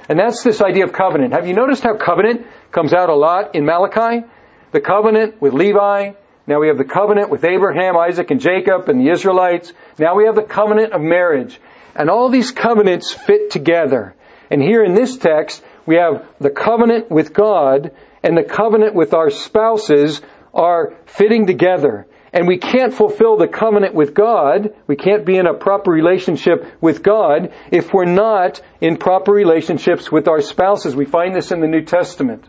and 0.09 0.19
that's 0.19 0.43
this 0.43 0.61
idea 0.61 0.83
of 0.83 0.93
covenant. 0.93 1.33
Have 1.33 1.47
you 1.47 1.53
noticed 1.53 1.83
how 1.83 1.95
covenant 1.95 2.45
comes 2.71 2.93
out 2.93 3.09
a 3.09 3.15
lot 3.15 3.55
in 3.55 3.65
Malachi? 3.65 4.25
The 4.71 4.81
covenant 4.81 5.41
with 5.41 5.53
Levi. 5.53 6.13
Now 6.47 6.59
we 6.59 6.67
have 6.67 6.77
the 6.77 6.83
covenant 6.83 7.29
with 7.29 7.43
Abraham, 7.43 7.97
Isaac, 7.97 8.29
and 8.29 8.39
Jacob 8.39 8.89
and 8.89 8.99
the 8.99 9.11
Israelites. 9.11 9.73
Now 9.97 10.15
we 10.15 10.25
have 10.25 10.35
the 10.35 10.43
covenant 10.43 10.93
of 10.93 11.01
marriage. 11.01 11.59
And 11.95 12.09
all 12.09 12.29
these 12.29 12.51
covenants 12.51 13.13
fit 13.13 13.51
together. 13.51 14.15
And 14.51 14.61
here 14.61 14.83
in 14.83 14.93
this 14.93 15.17
text, 15.17 15.63
we 15.85 15.95
have 15.95 16.27
the 16.39 16.49
covenant 16.49 17.11
with 17.11 17.33
God 17.33 17.91
and 18.23 18.37
the 18.37 18.43
covenant 18.43 18.95
with 18.95 19.13
our 19.13 19.29
spouses 19.29 20.21
are 20.53 20.95
fitting 21.05 21.45
together. 21.45 22.07
And 22.33 22.47
we 22.47 22.57
can't 22.57 22.93
fulfill 22.93 23.37
the 23.37 23.47
covenant 23.47 23.93
with 23.93 24.13
God, 24.13 24.75
we 24.87 24.97
can't 24.97 25.25
be 25.25 25.37
in 25.37 25.47
a 25.47 25.53
proper 25.53 25.89
relationship 25.89 26.65
with 26.81 27.01
God 27.01 27.53
if 27.71 27.93
we're 27.93 28.05
not 28.05 28.61
in 28.81 28.97
proper 28.97 29.31
relationships 29.31 30.11
with 30.11 30.27
our 30.27 30.41
spouses. 30.41 30.95
We 30.95 31.05
find 31.05 31.33
this 31.33 31.51
in 31.51 31.61
the 31.61 31.67
New 31.67 31.83
Testament. 31.83 32.43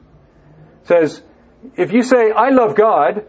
It 0.82 0.88
says, 0.88 1.22
if 1.76 1.92
you 1.92 2.02
say, 2.02 2.32
I 2.32 2.50
love 2.50 2.74
God, 2.74 3.26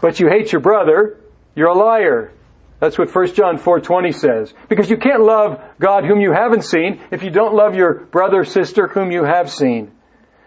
but 0.00 0.18
you 0.18 0.28
hate 0.28 0.50
your 0.50 0.60
brother, 0.60 1.20
you're 1.54 1.68
a 1.68 1.74
liar. 1.74 2.32
That's 2.80 2.98
what 2.98 3.14
1 3.14 3.34
John 3.34 3.58
4:20 3.58 4.14
says. 4.14 4.54
Because 4.68 4.90
you 4.90 4.96
can't 4.96 5.22
love 5.22 5.62
God 5.78 6.04
whom 6.04 6.20
you 6.20 6.32
haven't 6.32 6.64
seen 6.64 7.00
if 7.10 7.22
you 7.22 7.30
don't 7.30 7.54
love 7.54 7.76
your 7.76 7.94
brother 7.94 8.44
sister 8.44 8.88
whom 8.88 9.12
you 9.12 9.22
have 9.22 9.50
seen. 9.50 9.92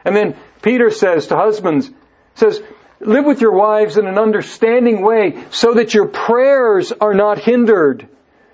And 0.04 0.16
then 0.16 0.36
Peter 0.62 0.90
says 0.90 1.28
to 1.28 1.36
husbands, 1.38 1.90
says, 2.36 2.62
live 3.00 3.26
with 3.26 3.42
your 3.42 3.54
wives 3.54 3.98
in 3.98 4.08
an 4.08 4.18
understanding 4.18 5.02
way 5.02 5.44
so 5.52 5.76
that 5.76 5.94
your 5.94 6.08
prayers 6.08 6.92
are 6.92 7.14
not 7.14 7.40
hindered. 7.40 8.08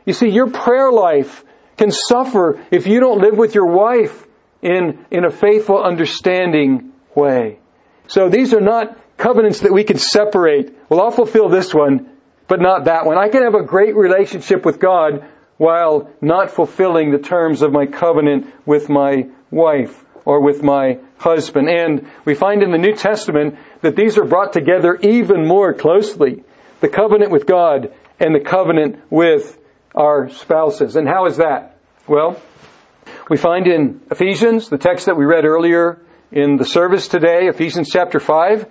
You 0.05 0.13
see, 0.13 0.27
your 0.27 0.49
prayer 0.49 0.91
life 0.91 1.43
can 1.77 1.91
suffer 1.91 2.59
if 2.71 2.85
you 2.87 2.99
don't 2.99 3.21
live 3.21 3.37
with 3.37 3.55
your 3.55 3.67
wife 3.67 4.25
in, 4.61 5.05
in 5.09 5.23
a 5.23 5.31
faithful, 5.31 5.81
understanding 5.81 6.91
way. 7.15 7.59
So 8.07 8.27
these 8.27 8.53
are 8.53 8.61
not 8.61 8.97
covenants 9.17 9.61
that 9.61 9.71
we 9.71 9.83
can 9.83 9.97
separate. 9.97 10.75
Well, 10.89 11.01
I'll 11.01 11.11
fulfill 11.11 11.47
this 11.49 11.73
one 11.73 12.09
but 12.49 12.59
not 12.59 12.85
that 12.85 13.05
one. 13.05 13.17
I 13.17 13.29
can 13.29 13.43
have 13.43 13.55
a 13.55 13.63
great 13.63 13.95
relationship 13.95 14.65
with 14.65 14.79
God 14.79 15.23
while 15.57 16.09
not 16.19 16.51
fulfilling 16.51 17.11
the 17.11 17.19
terms 17.19 17.61
of 17.61 17.71
my 17.71 17.85
covenant 17.85 18.53
with 18.65 18.89
my 18.89 19.29
wife 19.51 20.03
or 20.25 20.41
with 20.41 20.63
my 20.63 20.99
husband. 21.17 21.69
And 21.69 22.09
we 22.25 22.33
find 22.33 22.63
in 22.63 22.71
the 22.71 22.77
New 22.77 22.95
Testament 22.95 23.57
that 23.81 23.95
these 23.95 24.17
are 24.17 24.25
brought 24.25 24.53
together 24.53 24.97
even 25.01 25.47
more 25.47 25.73
closely. 25.73 26.43
The 26.81 26.89
covenant 26.89 27.31
with 27.31 27.45
God 27.45 27.93
and 28.19 28.33
the 28.33 28.39
covenant 28.39 28.99
with 29.09 29.57
our 29.93 30.29
spouses. 30.29 30.95
And 30.95 31.07
how 31.07 31.27
is 31.27 31.37
that? 31.37 31.77
Well, 32.07 32.41
we 33.29 33.37
find 33.37 33.67
in 33.67 34.01
Ephesians, 34.09 34.69
the 34.69 34.77
text 34.77 35.05
that 35.05 35.17
we 35.17 35.25
read 35.25 35.45
earlier 35.45 36.01
in 36.31 36.57
the 36.57 36.65
service 36.65 37.07
today, 37.07 37.47
Ephesians 37.47 37.89
chapter 37.91 38.19
5, 38.19 38.65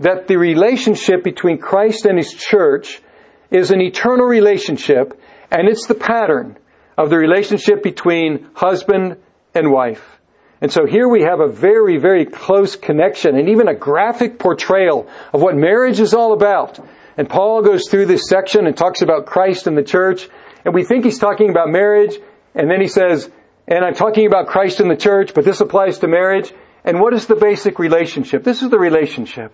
that 0.00 0.28
the 0.28 0.36
relationship 0.36 1.24
between 1.24 1.58
Christ 1.58 2.06
and 2.06 2.16
His 2.16 2.32
church 2.32 3.02
is 3.50 3.70
an 3.70 3.80
eternal 3.80 4.26
relationship, 4.26 5.20
and 5.50 5.68
it's 5.68 5.86
the 5.86 5.94
pattern 5.94 6.58
of 6.96 7.10
the 7.10 7.16
relationship 7.16 7.82
between 7.82 8.48
husband 8.54 9.16
and 9.54 9.70
wife. 9.70 10.18
And 10.60 10.72
so 10.72 10.86
here 10.86 11.08
we 11.08 11.22
have 11.22 11.40
a 11.40 11.48
very, 11.48 11.98
very 11.98 12.26
close 12.26 12.74
connection 12.74 13.36
and 13.36 13.48
even 13.48 13.68
a 13.68 13.74
graphic 13.74 14.38
portrayal 14.38 15.08
of 15.32 15.40
what 15.40 15.54
marriage 15.54 16.00
is 16.00 16.14
all 16.14 16.32
about. 16.32 16.80
And 17.16 17.28
Paul 17.28 17.62
goes 17.62 17.88
through 17.88 18.06
this 18.06 18.28
section 18.28 18.66
and 18.66 18.76
talks 18.76 19.02
about 19.02 19.26
Christ 19.26 19.66
and 19.66 19.78
the 19.78 19.84
church, 19.84 20.28
and 20.64 20.74
we 20.74 20.84
think 20.84 21.04
he's 21.04 21.18
talking 21.18 21.50
about 21.50 21.68
marriage, 21.68 22.18
and 22.54 22.70
then 22.70 22.80
he 22.80 22.88
says, 22.88 23.30
and 23.68 23.84
I'm 23.84 23.94
talking 23.94 24.26
about 24.26 24.48
Christ 24.48 24.80
and 24.80 24.90
the 24.90 24.96
church, 24.96 25.34
but 25.34 25.44
this 25.44 25.60
applies 25.60 25.98
to 25.98 26.08
marriage. 26.08 26.52
And 26.84 27.00
what 27.00 27.12
is 27.12 27.26
the 27.26 27.36
basic 27.36 27.78
relationship? 27.78 28.42
This 28.42 28.62
is 28.62 28.70
the 28.70 28.78
relationship. 28.78 29.52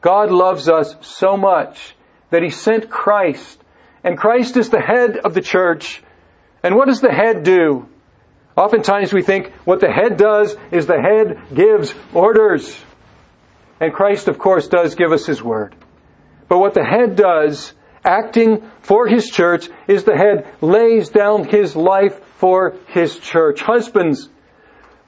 God 0.00 0.30
loves 0.30 0.68
us 0.68 0.94
so 1.00 1.36
much 1.36 1.94
that 2.32 2.42
he 2.42 2.50
sent 2.50 2.90
Christ. 2.90 3.62
And 4.02 4.18
Christ 4.18 4.56
is 4.56 4.70
the 4.70 4.80
head 4.80 5.18
of 5.18 5.34
the 5.34 5.40
church. 5.40 6.02
And 6.62 6.74
what 6.74 6.88
does 6.88 7.00
the 7.00 7.12
head 7.12 7.44
do? 7.44 7.86
Oftentimes 8.56 9.12
we 9.12 9.22
think 9.22 9.52
what 9.64 9.80
the 9.80 9.90
head 9.90 10.16
does 10.16 10.56
is 10.70 10.86
the 10.86 11.00
head 11.00 11.54
gives 11.54 11.94
orders. 12.12 12.76
And 13.80 13.92
Christ, 13.92 14.28
of 14.28 14.38
course, 14.38 14.68
does 14.68 14.94
give 14.94 15.12
us 15.12 15.26
his 15.26 15.42
word. 15.42 15.74
But 16.48 16.58
what 16.58 16.74
the 16.74 16.84
head 16.84 17.16
does, 17.16 17.72
acting 18.04 18.70
for 18.80 19.06
his 19.06 19.28
church, 19.28 19.68
is 19.86 20.04
the 20.04 20.16
head 20.16 20.52
lays 20.60 21.10
down 21.10 21.44
his 21.44 21.76
life 21.76 22.18
for 22.36 22.76
his 22.88 23.18
church. 23.18 23.60
Husbands, 23.60 24.28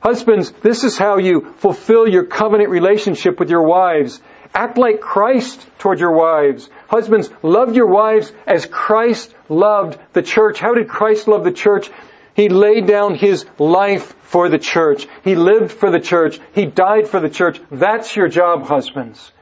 husbands, 0.00 0.52
this 0.62 0.84
is 0.84 0.98
how 0.98 1.18
you 1.18 1.54
fulfill 1.56 2.08
your 2.08 2.24
covenant 2.24 2.70
relationship 2.70 3.38
with 3.38 3.50
your 3.50 3.66
wives. 3.66 4.20
Act 4.54 4.78
like 4.78 5.00
Christ 5.00 5.66
toward 5.80 5.98
your 5.98 6.12
wives. 6.12 6.70
Husbands, 6.86 7.28
love 7.42 7.74
your 7.74 7.88
wives 7.88 8.32
as 8.46 8.66
Christ 8.66 9.34
loved 9.48 9.98
the 10.12 10.22
church. 10.22 10.60
How 10.60 10.74
did 10.74 10.88
Christ 10.88 11.26
love 11.26 11.42
the 11.42 11.52
church? 11.52 11.90
He 12.34 12.48
laid 12.48 12.86
down 12.86 13.16
his 13.16 13.46
life 13.58 14.14
for 14.22 14.48
the 14.48 14.58
church. 14.58 15.08
He 15.24 15.34
lived 15.34 15.72
for 15.72 15.90
the 15.90 16.00
church. 16.00 16.38
He 16.52 16.66
died 16.66 17.08
for 17.08 17.18
the 17.18 17.28
church. 17.28 17.60
That's 17.70 18.14
your 18.14 18.28
job, 18.28 18.66
husbands. 18.66 19.32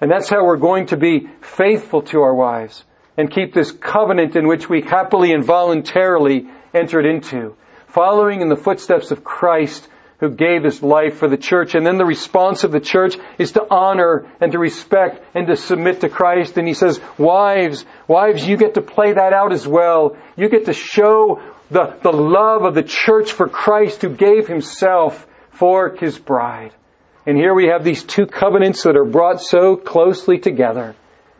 And 0.00 0.10
that's 0.10 0.30
how 0.30 0.44
we're 0.44 0.56
going 0.56 0.86
to 0.86 0.96
be 0.96 1.28
faithful 1.42 2.02
to 2.02 2.22
our 2.22 2.34
wives 2.34 2.84
and 3.18 3.30
keep 3.30 3.52
this 3.52 3.72
covenant 3.72 4.34
in 4.36 4.46
which 4.46 4.68
we 4.68 4.80
happily 4.80 5.32
and 5.32 5.44
voluntarily 5.44 6.46
entered 6.72 7.04
into, 7.04 7.56
following 7.88 8.40
in 8.40 8.48
the 8.48 8.56
footsteps 8.56 9.10
of 9.10 9.24
Christ 9.24 9.88
who 10.20 10.30
gave 10.30 10.64
his 10.64 10.82
life 10.82 11.18
for 11.18 11.28
the 11.28 11.36
church. 11.36 11.74
And 11.74 11.86
then 11.86 11.96
the 11.96 12.04
response 12.04 12.64
of 12.64 12.72
the 12.72 12.80
church 12.80 13.16
is 13.38 13.52
to 13.52 13.64
honor 13.70 14.26
and 14.40 14.52
to 14.52 14.58
respect 14.58 15.24
and 15.34 15.46
to 15.46 15.56
submit 15.56 16.00
to 16.00 16.08
Christ. 16.08 16.56
And 16.58 16.66
he 16.66 16.74
says, 16.74 17.00
wives, 17.16 17.84
wives, 18.08 18.46
you 18.46 18.56
get 18.56 18.74
to 18.74 18.82
play 18.82 19.12
that 19.12 19.32
out 19.32 19.52
as 19.52 19.66
well. 19.66 20.16
You 20.36 20.48
get 20.48 20.66
to 20.66 20.72
show 20.72 21.40
the, 21.70 21.96
the 22.02 22.12
love 22.12 22.64
of 22.64 22.74
the 22.74 22.82
church 22.82 23.32
for 23.32 23.48
Christ 23.48 24.02
who 24.02 24.08
gave 24.08 24.48
himself 24.48 25.26
for 25.52 25.94
his 25.96 26.18
bride. 26.18 26.72
And 27.24 27.36
here 27.36 27.54
we 27.54 27.68
have 27.68 27.84
these 27.84 28.02
two 28.02 28.26
covenants 28.26 28.82
that 28.84 28.96
are 28.96 29.04
brought 29.04 29.40
so 29.40 29.76
closely 29.76 30.38
together. 30.38 30.96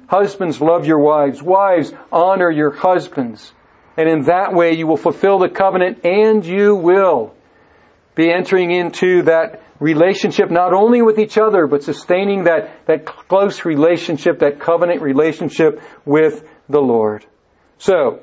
Husbands, 0.07 0.61
love 0.61 0.87
your 0.87 0.99
wives. 0.99 1.43
Wives, 1.43 1.93
honor 2.13 2.51
your 2.51 2.71
husbands. 2.71 3.53
And 3.97 4.09
in 4.09 4.23
that 4.25 4.55
way 4.55 4.75
you 4.75 4.87
will 4.87 4.97
fulfill 4.97 5.41
the 5.41 5.49
covenant 5.49 6.05
and 6.05 6.47
you 6.47 6.77
will 6.77 7.35
be 8.19 8.33
entering 8.33 8.73
into 8.73 9.23
that 9.23 9.63
relationship 9.79 10.51
not 10.51 10.75
only 10.75 11.01
with 11.03 11.21
each 11.21 11.39
other, 11.39 11.69
but 11.69 11.85
sustaining 11.85 12.45
that, 12.45 12.85
that 12.87 13.07
close 13.07 13.65
relationship, 13.65 14.41
that 14.41 14.59
covenant 14.59 15.03
relationship 15.03 15.81
with 16.05 16.43
the 16.69 16.81
Lord. 16.81 17.25
So, 17.79 18.19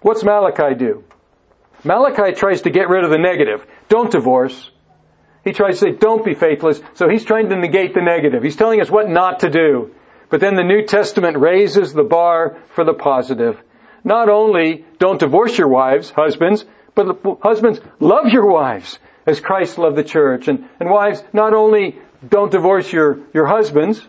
what's 0.00 0.24
Malachi 0.24 0.74
do? 0.76 1.04
Malachi 1.84 2.32
tries 2.32 2.62
to 2.62 2.70
get 2.70 2.88
rid 2.88 3.04
of 3.04 3.10
the 3.10 3.18
negative. 3.18 3.66
Don't 3.90 4.10
divorce. 4.10 4.70
He 5.44 5.52
tries 5.52 5.78
to 5.80 5.90
say, 5.90 5.92
don't 5.92 6.24
be 6.24 6.32
faithless. 6.32 6.80
So 6.94 7.10
he's 7.10 7.26
trying 7.26 7.50
to 7.50 7.56
negate 7.56 7.92
the 7.92 8.00
negative. 8.00 8.42
He's 8.42 8.56
telling 8.56 8.80
us 8.80 8.90
what 8.90 9.10
not 9.10 9.40
to 9.40 9.50
do. 9.50 9.94
But 10.30 10.40
then 10.40 10.54
the 10.54 10.64
New 10.64 10.86
Testament 10.86 11.36
raises 11.36 11.92
the 11.92 12.02
bar 12.02 12.56
for 12.74 12.82
the 12.82 12.94
positive. 12.94 13.62
Not 14.04 14.30
only 14.30 14.86
don't 14.98 15.20
divorce 15.20 15.58
your 15.58 15.68
wives, 15.68 16.08
husbands, 16.08 16.64
but 16.94 17.20
husbands, 17.42 17.80
love 18.00 18.28
your 18.28 18.46
wives 18.46 18.98
as 19.26 19.40
Christ 19.40 19.78
loved 19.78 19.96
the 19.96 20.04
church. 20.04 20.48
And, 20.48 20.68
and 20.80 20.90
wives, 20.90 21.22
not 21.32 21.54
only 21.54 21.98
don't 22.26 22.50
divorce 22.50 22.92
your, 22.92 23.20
your 23.32 23.46
husbands, 23.46 24.06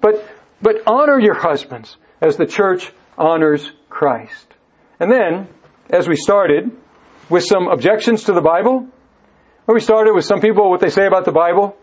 but, 0.00 0.26
but 0.62 0.82
honor 0.86 1.18
your 1.18 1.34
husbands 1.34 1.96
as 2.20 2.36
the 2.36 2.46
church 2.46 2.92
honors 3.16 3.70
Christ. 3.88 4.46
And 4.98 5.10
then, 5.10 5.48
as 5.90 6.08
we 6.08 6.16
started, 6.16 6.70
with 7.28 7.44
some 7.44 7.68
objections 7.68 8.24
to 8.24 8.32
the 8.32 8.40
Bible, 8.40 8.88
where 9.64 9.74
we 9.74 9.80
started 9.80 10.14
with 10.14 10.24
some 10.24 10.40
people, 10.40 10.68
what 10.68 10.80
they 10.80 10.90
say 10.90 11.06
about 11.06 11.24
the 11.24 11.32
Bible. 11.32 11.76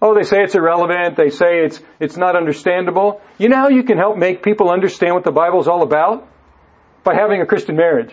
Oh, 0.00 0.14
they 0.14 0.24
say 0.24 0.42
it's 0.42 0.54
irrelevant. 0.54 1.16
They 1.16 1.30
say 1.30 1.64
it's, 1.64 1.80
it's 2.00 2.16
not 2.16 2.36
understandable. 2.36 3.20
You 3.38 3.48
know 3.48 3.56
how 3.56 3.68
you 3.68 3.84
can 3.84 3.96
help 3.96 4.18
make 4.18 4.42
people 4.42 4.68
understand 4.68 5.14
what 5.14 5.24
the 5.24 5.32
Bible 5.32 5.60
is 5.60 5.68
all 5.68 5.82
about? 5.82 6.28
By 7.04 7.14
having 7.14 7.40
a 7.40 7.46
Christian 7.46 7.76
marriage. 7.76 8.12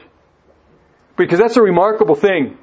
Because 1.17 1.39
that's 1.39 1.57
a 1.57 1.61
remarkable 1.61 2.15
thing. 2.15 2.57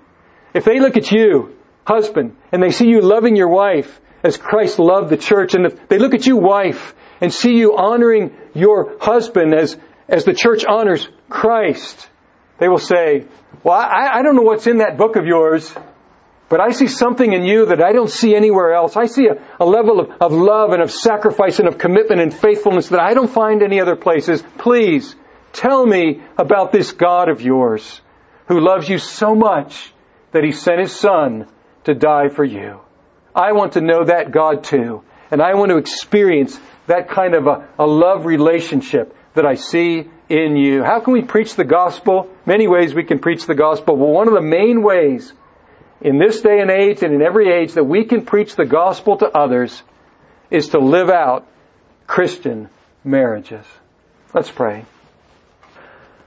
If 0.56 0.64
they 0.64 0.80
look 0.80 0.96
at 0.96 1.12
you, 1.12 1.54
husband, 1.86 2.34
and 2.50 2.62
they 2.62 2.70
see 2.70 2.88
you 2.88 3.02
loving 3.02 3.36
your 3.36 3.48
wife 3.48 4.00
as 4.24 4.38
Christ 4.38 4.78
loved 4.78 5.10
the 5.10 5.18
church, 5.18 5.52
and 5.52 5.66
if 5.66 5.88
they 5.88 5.98
look 5.98 6.14
at 6.14 6.26
you, 6.26 6.38
wife, 6.38 6.94
and 7.20 7.30
see 7.32 7.58
you 7.58 7.76
honoring 7.76 8.34
your 8.54 8.96
husband 8.98 9.54
as, 9.54 9.76
as 10.08 10.24
the 10.24 10.32
church 10.32 10.64
honors 10.64 11.06
Christ, 11.28 12.08
they 12.58 12.68
will 12.68 12.78
say, 12.78 13.26
well, 13.62 13.76
I, 13.76 14.18
I 14.18 14.22
don't 14.22 14.34
know 14.34 14.48
what's 14.50 14.66
in 14.66 14.78
that 14.78 14.96
book 14.96 15.16
of 15.16 15.26
yours, 15.26 15.70
But 16.48 16.60
I 16.60 16.70
see 16.70 16.86
something 16.86 17.32
in 17.32 17.42
you 17.42 17.66
that 17.66 17.82
I 17.82 17.92
don't 17.92 18.10
see 18.10 18.34
anywhere 18.34 18.72
else. 18.72 18.96
I 18.96 19.06
see 19.06 19.26
a, 19.26 19.42
a 19.58 19.66
level 19.66 20.00
of, 20.00 20.10
of 20.20 20.32
love 20.32 20.70
and 20.70 20.80
of 20.80 20.92
sacrifice 20.92 21.58
and 21.58 21.66
of 21.68 21.76
commitment 21.76 22.20
and 22.20 22.32
faithfulness 22.32 22.88
that 22.88 23.00
I 23.00 23.14
don't 23.14 23.30
find 23.30 23.62
any 23.62 23.80
other 23.80 23.96
places. 23.96 24.42
Please 24.56 25.16
tell 25.52 25.84
me 25.84 26.22
about 26.38 26.70
this 26.70 26.92
God 26.92 27.28
of 27.28 27.42
yours 27.42 28.00
who 28.46 28.60
loves 28.60 28.88
you 28.88 28.98
so 28.98 29.34
much 29.34 29.92
that 30.32 30.44
he 30.44 30.52
sent 30.52 30.80
his 30.80 30.94
son 30.94 31.46
to 31.84 31.94
die 31.94 32.28
for 32.28 32.44
you. 32.44 32.80
I 33.34 33.52
want 33.52 33.72
to 33.72 33.80
know 33.80 34.04
that 34.04 34.30
God 34.30 34.64
too. 34.64 35.02
And 35.30 35.42
I 35.42 35.54
want 35.54 35.70
to 35.70 35.78
experience 35.78 36.58
that 36.86 37.10
kind 37.10 37.34
of 37.34 37.46
a, 37.46 37.68
a 37.78 37.86
love 37.86 38.26
relationship 38.26 39.14
that 39.34 39.44
I 39.44 39.54
see 39.54 40.08
in 40.28 40.56
you. 40.56 40.82
How 40.82 41.00
can 41.00 41.12
we 41.12 41.22
preach 41.22 41.54
the 41.54 41.64
gospel? 41.64 42.30
Many 42.46 42.68
ways 42.68 42.94
we 42.94 43.04
can 43.04 43.18
preach 43.18 43.46
the 43.46 43.54
gospel, 43.54 43.96
but 43.96 44.06
one 44.06 44.28
of 44.28 44.34
the 44.34 44.40
main 44.40 44.82
ways 44.82 45.32
in 46.00 46.18
this 46.18 46.40
day 46.40 46.60
and 46.60 46.70
age 46.70 47.02
and 47.02 47.14
in 47.14 47.22
every 47.22 47.52
age 47.52 47.74
that 47.74 47.84
we 47.84 48.04
can 48.04 48.24
preach 48.24 48.56
the 48.56 48.64
gospel 48.64 49.16
to 49.18 49.26
others 49.26 49.82
is 50.50 50.68
to 50.68 50.78
live 50.78 51.10
out 51.10 51.46
Christian 52.06 52.68
marriages. 53.04 53.64
Let's 54.32 54.50
pray. 54.50 54.84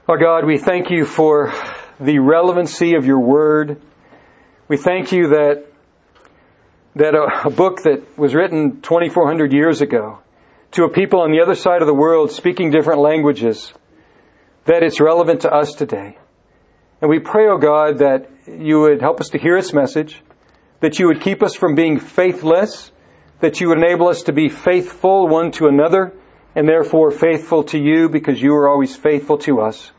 Our 0.08 0.18
God, 0.18 0.44
we 0.44 0.58
thank 0.58 0.90
you 0.90 1.04
for 1.04 1.52
the 1.98 2.18
relevancy 2.18 2.94
of 2.94 3.06
your 3.06 3.20
word. 3.20 3.80
We 4.70 4.76
thank 4.76 5.10
you 5.10 5.30
that 5.30 5.66
that 6.94 7.16
a, 7.16 7.48
a 7.48 7.50
book 7.50 7.82
that 7.82 8.16
was 8.16 8.36
written 8.36 8.82
2400 8.82 9.52
years 9.52 9.80
ago 9.80 10.20
to 10.70 10.84
a 10.84 10.88
people 10.88 11.22
on 11.22 11.32
the 11.32 11.40
other 11.40 11.56
side 11.56 11.82
of 11.82 11.88
the 11.88 11.94
world 11.94 12.30
speaking 12.30 12.70
different 12.70 13.00
languages 13.00 13.72
that 14.66 14.84
it's 14.84 15.00
relevant 15.00 15.40
to 15.40 15.52
us 15.52 15.74
today. 15.74 16.16
And 17.00 17.10
we 17.10 17.18
pray, 17.18 17.48
O 17.48 17.54
oh 17.54 17.58
God, 17.58 17.98
that 17.98 18.30
you 18.46 18.82
would 18.82 19.00
help 19.00 19.20
us 19.20 19.30
to 19.30 19.38
hear 19.38 19.56
its 19.56 19.72
message, 19.72 20.22
that 20.78 21.00
you 21.00 21.08
would 21.08 21.20
keep 21.20 21.42
us 21.42 21.56
from 21.56 21.74
being 21.74 21.98
faithless, 21.98 22.92
that 23.40 23.60
you 23.60 23.70
would 23.70 23.78
enable 23.78 24.06
us 24.06 24.22
to 24.22 24.32
be 24.32 24.48
faithful 24.48 25.26
one 25.26 25.50
to 25.52 25.66
another, 25.66 26.12
and 26.54 26.68
therefore 26.68 27.10
faithful 27.10 27.64
to 27.64 27.78
you 27.78 28.08
because 28.08 28.40
you 28.40 28.54
are 28.54 28.68
always 28.68 28.94
faithful 28.94 29.38
to 29.38 29.62
us. 29.62 29.90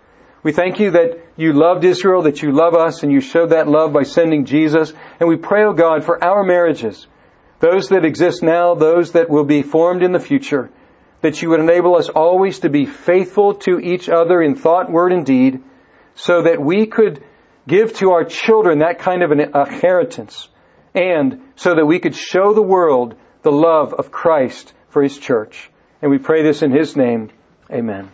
We 0.43 0.53
thank 0.53 0.79
you 0.79 0.91
that 0.91 1.19
you 1.41 1.53
loved 1.53 1.83
Israel, 1.83 2.21
that 2.23 2.43
you 2.43 2.51
love 2.51 2.75
us, 2.75 3.01
and 3.01 3.11
you 3.11 3.19
showed 3.19 3.49
that 3.49 3.67
love 3.67 3.91
by 3.91 4.03
sending 4.03 4.45
Jesus. 4.45 4.93
And 5.19 5.27
we 5.27 5.37
pray, 5.37 5.63
O 5.63 5.69
oh 5.69 5.73
God, 5.73 6.03
for 6.03 6.23
our 6.23 6.43
marriages, 6.43 7.07
those 7.59 7.89
that 7.89 8.05
exist 8.05 8.43
now, 8.43 8.75
those 8.75 9.13
that 9.13 9.29
will 9.29 9.43
be 9.43 9.63
formed 9.63 10.03
in 10.03 10.11
the 10.11 10.19
future, 10.19 10.69
that 11.21 11.41
you 11.41 11.49
would 11.49 11.59
enable 11.59 11.95
us 11.95 12.09
always 12.09 12.59
to 12.59 12.69
be 12.69 12.85
faithful 12.85 13.55
to 13.55 13.79
each 13.79 14.07
other 14.07 14.39
in 14.41 14.55
thought, 14.55 14.91
word, 14.91 15.13
and 15.13 15.25
deed, 15.25 15.61
so 16.13 16.43
that 16.43 16.61
we 16.61 16.85
could 16.85 17.23
give 17.67 17.93
to 17.93 18.11
our 18.11 18.23
children 18.23 18.79
that 18.79 18.99
kind 18.99 19.23
of 19.23 19.31
an 19.31 19.39
inheritance, 19.39 20.47
and 20.93 21.41
so 21.55 21.73
that 21.73 21.85
we 21.85 21.99
could 21.99 22.15
show 22.15 22.53
the 22.53 22.61
world 22.61 23.15
the 23.41 23.51
love 23.51 23.93
of 23.93 24.11
Christ 24.11 24.73
for 24.89 25.01
His 25.01 25.17
church. 25.17 25.71
And 26.03 26.11
we 26.11 26.19
pray 26.19 26.43
this 26.43 26.61
in 26.61 26.71
His 26.71 26.95
name. 26.95 27.31
Amen. 27.71 28.11